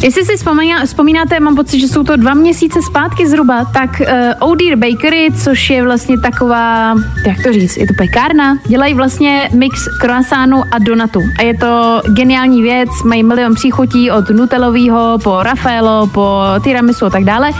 Jestli 0.03 0.25
si 0.25 0.37
vzpomíná, 0.37 0.85
vzpomínáte, 0.85 1.41
mám 1.41 1.57
pocit, 1.57 1.81
že 1.81 1.89
jsou 1.89 2.03
to 2.03 2.17
dva 2.17 2.35
měsíce 2.35 2.83
zpátky 2.83 3.27
zhruba, 3.27 3.65
tak 3.65 3.91
uh, 4.01 4.51
O'Dear 4.51 4.77
Bakery, 4.77 5.29
což 5.45 5.71
je 5.71 5.83
vlastně 5.85 6.19
taková, 6.19 6.95
jak 7.27 7.43
to 7.43 7.53
říct, 7.53 7.77
je 7.77 7.87
to 7.87 7.95
pekárna, 7.95 8.59
dělají 8.67 8.95
vlastně 8.95 9.51
mix 9.55 9.89
croissantu 10.01 10.63
a 10.71 10.79
donatu. 10.79 11.21
A 11.39 11.43
je 11.43 11.55
to 11.59 12.03
geniální 12.09 12.63
věc, 12.63 12.89
mají 13.05 13.23
milion 13.23 13.55
příchutí 13.55 14.11
od 14.11 14.31
nutelového 14.31 15.19
po 15.25 15.43
Raffaello, 15.43 16.07
po 16.07 16.41
tiramisu 16.65 17.07
a 17.07 17.11
tak 17.11 17.25
dále. 17.25 17.51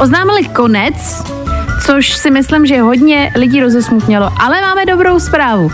Oznámili 0.00 0.44
konec, 0.44 1.24
což 1.86 2.12
si 2.12 2.30
myslím, 2.30 2.66
že 2.66 2.80
hodně 2.80 3.32
lidí 3.36 3.60
rozesmutnělo. 3.60 4.30
Ale 4.40 4.60
máme 4.60 4.86
dobrou 4.86 5.18
zprávu. 5.18 5.70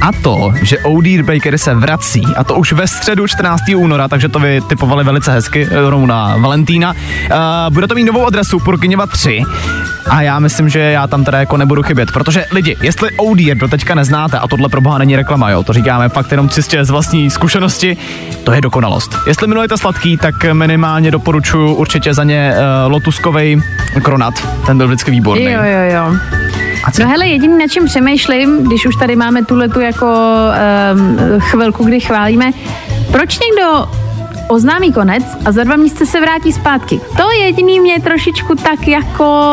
A 0.00 0.12
to, 0.22 0.52
že 0.62 0.78
O'Dear 0.78 1.24
Bakery 1.24 1.58
se 1.58 1.74
vrací, 1.74 2.22
a 2.36 2.44
to 2.44 2.54
už 2.54 2.72
ve 2.72 2.86
středu 2.86 3.26
14. 3.26 3.62
února, 3.76 4.08
takže 4.08 4.28
to 4.28 4.38
vy 4.38 4.60
typovali 4.68 5.04
velice 5.04 5.32
hezky, 5.32 5.68
eh, 5.70 5.90
rovnou 5.90 6.06
na 6.06 6.36
Valentína. 6.36 6.92
Uh, 6.92 7.74
bude 7.74 7.86
to 7.86 7.94
mít 7.94 8.04
novou 8.04 8.26
adresu, 8.26 8.58
Purkyněva 8.58 9.06
3. 9.06 9.42
A 10.10 10.22
já 10.22 10.38
myslím, 10.38 10.68
že 10.68 10.78
já 10.78 11.06
tam 11.06 11.24
teda 11.24 11.38
jako 11.38 11.56
nebudu 11.56 11.82
chybět, 11.82 12.12
protože 12.12 12.46
lidi, 12.52 12.76
jestli 12.82 13.10
O'Dear 13.10 13.56
do 13.56 13.68
teďka 13.68 13.94
neznáte, 13.94 14.38
a 14.38 14.48
tohle 14.48 14.68
pro 14.68 14.80
boha 14.80 14.98
není 14.98 15.16
reklama, 15.16 15.50
jo, 15.50 15.62
to 15.62 15.72
říkáme 15.72 16.08
fakt 16.08 16.30
jenom 16.30 16.48
čistě 16.48 16.84
z 16.84 16.90
vlastní 16.90 17.30
zkušenosti, 17.30 17.96
to 18.44 18.52
je 18.52 18.60
dokonalost. 18.60 19.16
Jestli 19.26 19.46
milujete 19.46 19.78
sladký, 19.78 20.16
tak 20.16 20.34
minimálně 20.52 21.10
doporučuji 21.10 21.74
určitě 21.74 22.14
za 22.14 22.24
ně 22.24 22.54
uh, 22.54 22.92
lotuskovej 22.92 23.60
kronat, 24.02 24.34
ten 24.66 24.78
byl 24.78 24.86
vždycky 24.86 25.10
výborný. 25.10 25.44
Jo, 25.44 25.60
jo, 25.62 25.94
jo. 25.94 26.16
A 26.84 26.90
co? 26.90 27.02
No 27.02 27.08
hele, 27.08 27.26
jediný, 27.26 27.58
na 27.58 27.68
čem 27.68 27.84
přemýšlím, 27.84 28.64
když 28.64 28.86
už 28.86 28.96
tady 28.96 29.16
máme 29.16 29.44
tuhle 29.44 29.68
tu 29.68 29.80
jako 29.80 30.06
um, 30.94 31.18
chvilku, 31.40 31.84
kdy 31.84 32.00
chválíme, 32.00 32.50
proč 33.12 33.38
někdo 33.38 33.88
oznámí 34.48 34.92
konec 34.92 35.24
a 35.44 35.52
za 35.52 35.64
dva 35.64 35.76
měsíce 35.76 36.06
se 36.06 36.20
vrátí 36.20 36.52
zpátky. 36.52 37.00
To 37.16 37.30
jediný 37.30 37.80
mě 37.80 38.00
trošičku 38.00 38.54
tak 38.54 38.88
jako 38.88 39.44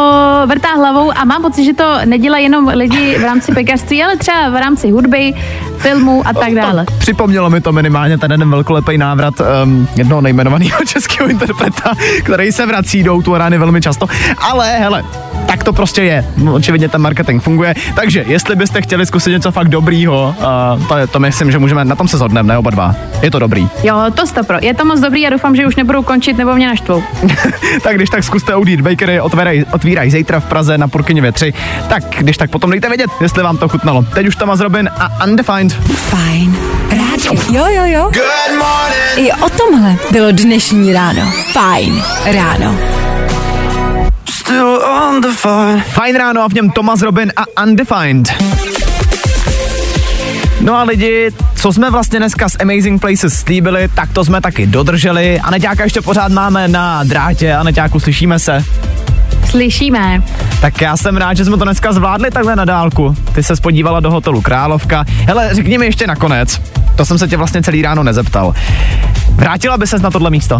vrtá 0.45 0.73
hlavou 0.75 1.11
a 1.17 1.25
mám 1.25 1.41
pocit, 1.41 1.65
že 1.65 1.73
to 1.73 1.97
nedělají 2.05 2.43
jenom 2.43 2.67
lidi 2.67 3.17
v 3.19 3.23
rámci 3.23 3.51
pekařství, 3.51 4.03
ale 4.03 4.17
třeba 4.17 4.49
v 4.49 4.55
rámci 4.55 4.91
hudby, 4.91 5.33
filmu 5.77 6.23
a 6.27 6.33
tak 6.33 6.53
dále. 6.53 6.85
Připomnělo 6.97 7.49
mi 7.49 7.61
to 7.61 7.71
minimálně 7.71 8.17
ten 8.17 8.31
jeden 8.31 8.49
velkolepý 8.49 8.97
návrat 8.97 9.33
um, 9.39 9.87
jednoho 9.95 10.21
nejmenovaného 10.21 10.79
českého 10.87 11.29
interpreta, 11.29 11.91
který 12.23 12.51
se 12.51 12.65
vrací 12.65 13.03
do 13.03 13.21
tu 13.21 13.37
rány 13.37 13.57
velmi 13.57 13.81
často. 13.81 14.07
Ale 14.37 14.77
hele, 14.77 15.03
tak 15.45 15.63
to 15.63 15.73
prostě 15.73 16.03
je. 16.03 16.25
No, 16.37 16.53
očividně 16.53 16.89
ten 16.89 17.01
marketing 17.01 17.43
funguje. 17.43 17.75
Takže 17.95 18.23
jestli 18.27 18.55
byste 18.55 18.81
chtěli 18.81 19.05
zkusit 19.05 19.31
něco 19.31 19.51
fakt 19.51 19.67
dobrýho, 19.67 20.35
uh, 20.37 20.87
to, 20.87 20.97
je, 20.97 21.07
to 21.07 21.19
myslím, 21.19 21.51
že 21.51 21.59
můžeme, 21.59 21.85
na 21.85 21.95
tom 21.95 22.07
se 22.07 22.17
shodneme, 22.17 22.47
ne 22.47 22.57
oba 22.57 22.69
dva. 22.69 22.95
Je 23.21 23.31
to 23.31 23.39
dobrý. 23.39 23.67
Jo, 23.83 23.95
to 24.13 24.27
stopro. 24.27 24.57
Je 24.61 24.73
to 24.73 24.84
moc 24.85 24.99
dobrý 24.99 25.27
a 25.27 25.29
doufám, 25.29 25.55
že 25.55 25.67
už 25.67 25.75
nebudou 25.75 26.03
končit 26.03 26.37
nebo 26.37 26.55
mě 26.55 26.67
naštvou. 26.67 27.03
tak 27.83 27.95
když 27.95 28.09
tak 28.09 28.23
zkuste 28.23 28.53
Audit 28.53 28.81
Bakery, 28.81 29.21
otvírají 29.21 29.65
otvíraj 29.65 30.11
zítra 30.11 30.39
v 30.39 30.45
Praze 30.45 30.77
na 30.77 30.87
Purkyněvě 30.87 31.31
3. 31.31 31.53
Tak 31.89 32.03
když 32.17 32.37
tak 32.37 32.49
potom 32.49 32.69
dejte 32.69 32.89
vědět, 32.89 33.09
jestli 33.21 33.43
vám 33.43 33.57
to 33.57 33.69
chutnalo. 33.69 34.05
Teď 34.13 34.27
už 34.27 34.35
Thomas 34.35 34.59
Robin 34.59 34.89
a 34.99 35.25
Undefined. 35.25 35.73
Fajn 35.95 36.57
rádio. 36.89 37.41
Jo, 37.51 37.65
jo, 37.69 37.83
jo. 37.85 38.11
I 39.15 39.31
o 39.31 39.49
tomhle 39.49 39.95
bylo 40.11 40.31
dnešní 40.31 40.93
ráno. 40.93 41.31
Fajn 41.51 42.03
ráno. 42.25 42.75
Still 44.29 44.81
on 44.85 45.21
the 45.21 45.27
fire. 45.27 45.81
Fajn 45.87 46.15
ráno 46.15 46.41
a 46.41 46.49
v 46.49 46.53
něm 46.53 46.69
Thomas 46.69 47.01
Robin 47.01 47.33
a 47.35 47.63
Undefined. 47.63 48.33
No 50.65 50.75
a 50.75 50.83
lidi, 50.83 51.31
co 51.55 51.73
jsme 51.73 51.91
vlastně 51.91 52.19
dneska 52.19 52.49
z 52.49 52.55
Amazing 52.61 53.01
Places 53.01 53.33
slíbili, 53.33 53.89
tak 53.95 54.13
to 54.13 54.25
jsme 54.25 54.41
taky 54.41 54.67
dodrželi. 54.67 55.39
A 55.39 55.51
Neťáka 55.51 55.83
ještě 55.83 56.01
pořád 56.01 56.31
máme 56.31 56.67
na 56.67 57.03
drátě. 57.03 57.53
A 57.53 57.63
Neťáku, 57.63 57.99
slyšíme 57.99 58.39
se? 58.39 58.63
Slyšíme. 59.49 60.23
Tak 60.61 60.81
já 60.81 60.97
jsem 60.97 61.17
rád, 61.17 61.37
že 61.37 61.45
jsme 61.45 61.57
to 61.57 61.63
dneska 61.63 61.93
zvládli 61.93 62.31
takhle 62.31 62.55
na 62.55 62.65
dálku. 62.65 63.15
Ty 63.35 63.43
se 63.43 63.55
spodívala 63.55 63.99
do 63.99 64.11
hotelu 64.11 64.41
Královka. 64.41 65.05
Hele, 65.07 65.49
řekni 65.51 65.77
mi 65.77 65.85
ještě 65.85 66.07
nakonec. 66.07 66.61
To 66.95 67.05
jsem 67.05 67.17
se 67.17 67.27
tě 67.27 67.37
vlastně 67.37 67.63
celý 67.63 67.81
ráno 67.81 68.03
nezeptal. 68.03 68.53
Vrátila 69.29 69.77
by 69.77 69.87
ses 69.87 70.01
na 70.01 70.11
tohle 70.11 70.29
místo? 70.29 70.59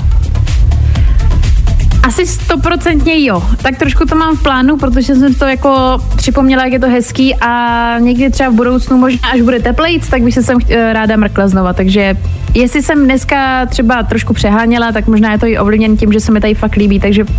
Asi 2.05 2.27
stoprocentně 2.27 3.25
jo. 3.25 3.43
Tak 3.61 3.77
trošku 3.77 4.05
to 4.05 4.15
mám 4.15 4.37
v 4.37 4.43
plánu, 4.43 4.77
protože 4.77 5.15
jsem 5.15 5.33
to 5.33 5.45
jako 5.45 5.97
připomněla, 6.15 6.63
jak 6.63 6.73
je 6.73 6.79
to 6.79 6.89
hezký 6.89 7.35
a 7.35 7.95
někdy 7.99 8.29
třeba 8.29 8.49
v 8.49 8.53
budoucnu, 8.53 8.97
možná 8.97 9.29
až 9.33 9.41
bude 9.41 9.59
teplejc, 9.59 10.09
tak 10.09 10.21
bych 10.21 10.33
se 10.33 10.43
sem 10.43 10.57
eh, 10.69 10.93
ráda 10.93 11.15
mrkla 11.15 11.47
znova. 11.47 11.73
Takže 11.73 12.15
jestli 12.55 12.83
jsem 12.83 13.05
dneska 13.05 13.65
třeba 13.65 14.03
trošku 14.03 14.33
přeháněla, 14.33 14.91
tak 14.91 15.07
možná 15.07 15.31
je 15.31 15.39
to 15.39 15.45
i 15.45 15.57
ovlivněn 15.57 15.97
tím, 15.97 16.13
že 16.13 16.19
se 16.19 16.31
mi 16.31 16.41
tady 16.41 16.53
fakt 16.53 16.75
líbí, 16.75 16.99
takže 16.99 17.23
uh, 17.23 17.29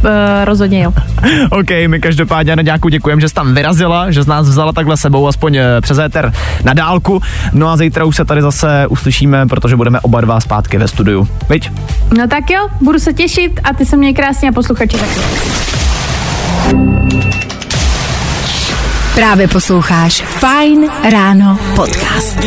rozhodně 0.45 0.83
jo. 0.83 0.93
OK, 1.51 1.71
my 1.87 2.01
každopádně 2.01 2.57
Neďáku 2.57 2.89
děkujeme, 2.89 3.21
že 3.21 3.29
jsi 3.29 3.35
tam 3.35 3.55
vyrazila, 3.55 4.11
že 4.11 4.23
z 4.23 4.27
nás 4.27 4.49
vzala 4.49 4.73
takhle 4.73 4.97
sebou 4.97 5.29
aspoň 5.29 5.57
eh, 5.57 5.81
přes 5.81 5.99
éter 5.99 6.33
na 6.65 6.75
dálku. 6.75 7.23
No 7.53 7.69
a 7.69 7.77
zítra 7.77 8.05
už 8.05 8.17
se 8.17 8.25
tady 8.25 8.43
zase 8.43 8.87
uslyšíme, 8.87 9.47
protože 9.47 9.77
budeme 9.77 10.01
oba 10.01 10.21
dva 10.21 10.41
zpátky 10.41 10.79
ve 10.79 10.89
studiu. 10.89 11.29
Viď? 11.49 11.71
No 12.19 12.29
tak 12.29 12.51
jo, 12.51 12.69
budu 12.81 12.99
se 12.99 13.13
těšit 13.13 13.61
a 13.65 13.75
ty 13.75 13.87
se 13.87 13.97
mě 13.97 14.15
krásně 14.15 14.53
posluchači 14.57 14.97
taky. 14.97 15.21
Právě 19.15 19.49
posloucháš 19.49 20.23
Fajn 20.23 20.91
ráno 21.11 21.59
podcast. 21.75 22.39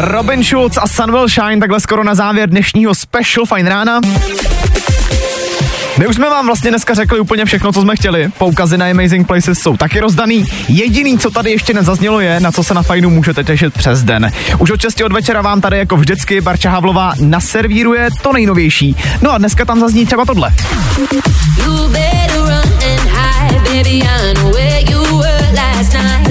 Robin 0.00 0.44
Schulz 0.44 0.76
a 0.76 0.86
Sun 0.86 1.12
Will 1.12 1.28
Shine 1.28 1.58
takhle 1.60 1.80
skoro 1.80 2.04
na 2.04 2.14
závěr 2.14 2.48
dnešního 2.48 2.94
special 2.94 3.46
Fine 3.46 3.70
rána. 3.70 4.00
My 5.98 6.06
už 6.06 6.16
jsme 6.16 6.30
vám 6.30 6.46
vlastně 6.46 6.70
dneska 6.70 6.94
řekli 6.94 7.20
úplně 7.20 7.44
všechno, 7.44 7.72
co 7.72 7.82
jsme 7.82 7.96
chtěli. 7.96 8.30
Poukazy 8.38 8.78
na 8.78 8.90
Amazing 8.90 9.26
Places 9.26 9.58
jsou 9.58 9.76
taky 9.76 10.00
rozdaný. 10.00 10.44
Jediný, 10.68 11.18
co 11.18 11.30
tady 11.30 11.50
ještě 11.50 11.74
nezaznělo, 11.74 12.20
je, 12.20 12.40
na 12.40 12.52
co 12.52 12.64
se 12.64 12.74
na 12.74 12.82
fajnu 12.82 13.10
můžete 13.10 13.44
těšit 13.44 13.74
přes 13.74 14.02
den. 14.02 14.30
Už 14.58 14.70
od 14.70 14.80
6 14.80 15.00
od 15.00 15.12
večera 15.12 15.42
vám 15.42 15.60
tady 15.60 15.78
jako 15.78 15.96
vždycky 15.96 16.40
Barča 16.40 16.70
Havlová 16.70 17.12
naservíruje 17.20 18.08
to 18.22 18.32
nejnovější. 18.32 18.96
No 19.22 19.32
a 19.32 19.38
dneska 19.38 19.64
tam 19.64 19.80
zazní 19.80 20.06
třeba 20.06 20.24
tohle. 20.24 20.52
Baby. 21.92 22.38
I 24.00 24.32
know 24.34 24.52
where 24.52 24.80
you 24.90 25.00
were 25.22 25.46
last 25.54 25.94
night. 25.94 26.28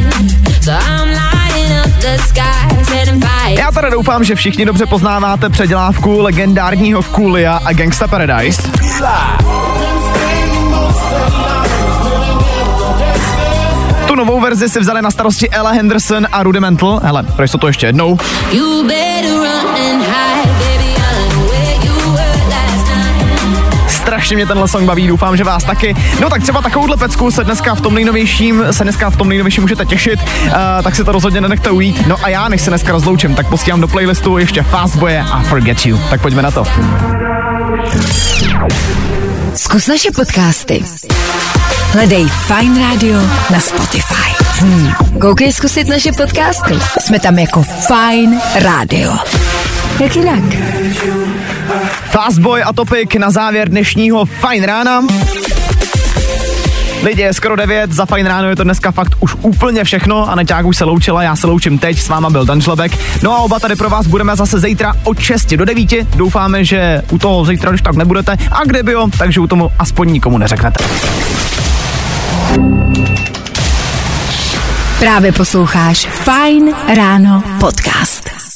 So 0.63 0.73
I'm 0.73 1.09
lighting 1.09 1.71
up 1.79 1.91
the 2.01 2.17
sky, 2.29 2.56
teda 3.77 3.89
doufám, 3.89 4.23
že 4.23 4.35
všichni 4.35 4.65
dobře 4.65 4.85
poznáváte 4.85 5.49
předělávku 5.49 6.21
legendárního 6.21 7.03
Coolia 7.03 7.59
a 7.65 7.73
Gangsta 7.73 8.07
Paradise. 8.07 8.61
Tu 14.07 14.15
novou 14.15 14.41
verzi 14.41 14.69
si 14.69 14.79
vzali 14.79 15.01
na 15.01 15.11
starosti 15.11 15.49
Ella 15.49 15.71
Henderson 15.71 16.27
a 16.31 16.43
Rudimental. 16.43 16.99
Hele, 17.03 17.23
proč 17.23 17.51
to 17.59 17.67
ještě 17.67 17.85
jednou? 17.85 18.17
You 18.51 18.83
better 18.83 19.31
run 19.31 19.67
and 19.91 20.01
hide, 20.01 20.56
Strašně 24.17 24.35
mě 24.35 24.45
tenhle 24.45 24.67
song 24.67 24.85
baví, 24.85 25.07
doufám, 25.07 25.37
že 25.37 25.43
vás 25.43 25.63
taky. 25.63 25.95
No 26.21 26.29
tak 26.29 26.41
třeba 26.41 26.61
takovouhle 26.61 26.97
pecku 26.97 27.31
se 27.31 27.43
dneska 27.43 27.75
v 27.75 27.81
tom 27.81 27.95
nejnovějším, 27.95 28.63
se 28.71 28.83
dneska 28.83 29.09
v 29.09 29.15
tom 29.15 29.29
nejnovějším 29.29 29.63
můžete 29.63 29.85
těšit, 29.85 30.19
uh, 30.45 30.51
tak 30.83 30.95
si 30.95 31.03
to 31.03 31.11
rozhodně 31.11 31.41
nenechte 31.41 31.69
ujít. 31.69 32.07
No 32.07 32.15
a 32.23 32.29
já, 32.29 32.47
než 32.47 32.61
se 32.61 32.69
dneska 32.69 32.91
rozloučím, 32.91 33.35
tak 33.35 33.47
posílám 33.47 33.81
do 33.81 33.87
playlistu 33.87 34.37
ještě 34.37 34.63
Fast 34.63 34.95
Boye 34.95 35.25
a 35.31 35.41
Forget 35.41 35.85
You. 35.85 35.99
Tak 36.09 36.21
pojďme 36.21 36.41
na 36.41 36.51
to. 36.51 36.63
Zkus 39.55 39.87
naše 39.87 40.11
podcasty. 40.15 40.83
Hledej 41.91 42.27
Fine 42.27 42.89
Radio 42.89 43.19
na 43.51 43.59
Spotify. 43.59 44.43
Hmm. 44.59 44.91
Koukej 45.21 45.51
zkusit 45.51 45.87
naše 45.87 46.11
podcasty. 46.11 46.73
Jsme 46.99 47.19
tam 47.19 47.39
jako 47.39 47.63
Fine 47.63 48.41
Radio. 48.63 49.13
Jak 49.99 50.15
jinak? 50.15 50.43
Fastboy 52.09 52.63
a 52.63 52.73
Topik 52.73 53.15
na 53.15 53.31
závěr 53.31 53.69
dnešního 53.69 54.25
Fine 54.25 54.67
rána. 54.67 55.01
Lidi, 57.03 57.21
je 57.21 57.33
skoro 57.33 57.55
9, 57.55 57.91
za 57.91 58.05
fajn 58.05 58.25
ráno 58.25 58.49
je 58.49 58.55
to 58.55 58.63
dneska 58.63 58.91
fakt 58.91 59.15
už 59.19 59.35
úplně 59.41 59.83
všechno 59.83 60.29
a 60.29 60.35
Neťák 60.35 60.65
už 60.65 60.77
se 60.77 60.83
loučila, 60.83 61.23
já 61.23 61.35
se 61.35 61.47
loučím 61.47 61.79
teď, 61.79 61.99
s 61.99 62.07
váma 62.07 62.29
byl 62.29 62.45
Dan 62.45 62.61
Šlebek. 62.61 62.91
No 63.23 63.31
a 63.31 63.37
oba 63.37 63.59
tady 63.59 63.75
pro 63.75 63.89
vás 63.89 64.07
budeme 64.07 64.35
zase 64.35 64.59
zítra 64.59 64.93
od 65.03 65.19
6 65.19 65.53
do 65.53 65.65
9. 65.65 66.15
Doufáme, 66.15 66.65
že 66.65 67.01
u 67.11 67.17
toho 67.17 67.45
zítra 67.45 67.71
už 67.71 67.81
tak 67.81 67.95
nebudete 67.95 68.37
a 68.51 68.63
kdyby 68.65 68.91
jo, 68.91 69.07
takže 69.17 69.39
u 69.39 69.47
tomu 69.47 69.71
aspoň 69.79 70.11
nikomu 70.11 70.37
neřeknete. 70.37 70.83
Právě 74.99 75.31
posloucháš 75.31 76.07
Fine 76.07 76.71
Ráno 76.95 77.43
podcast. 77.59 78.46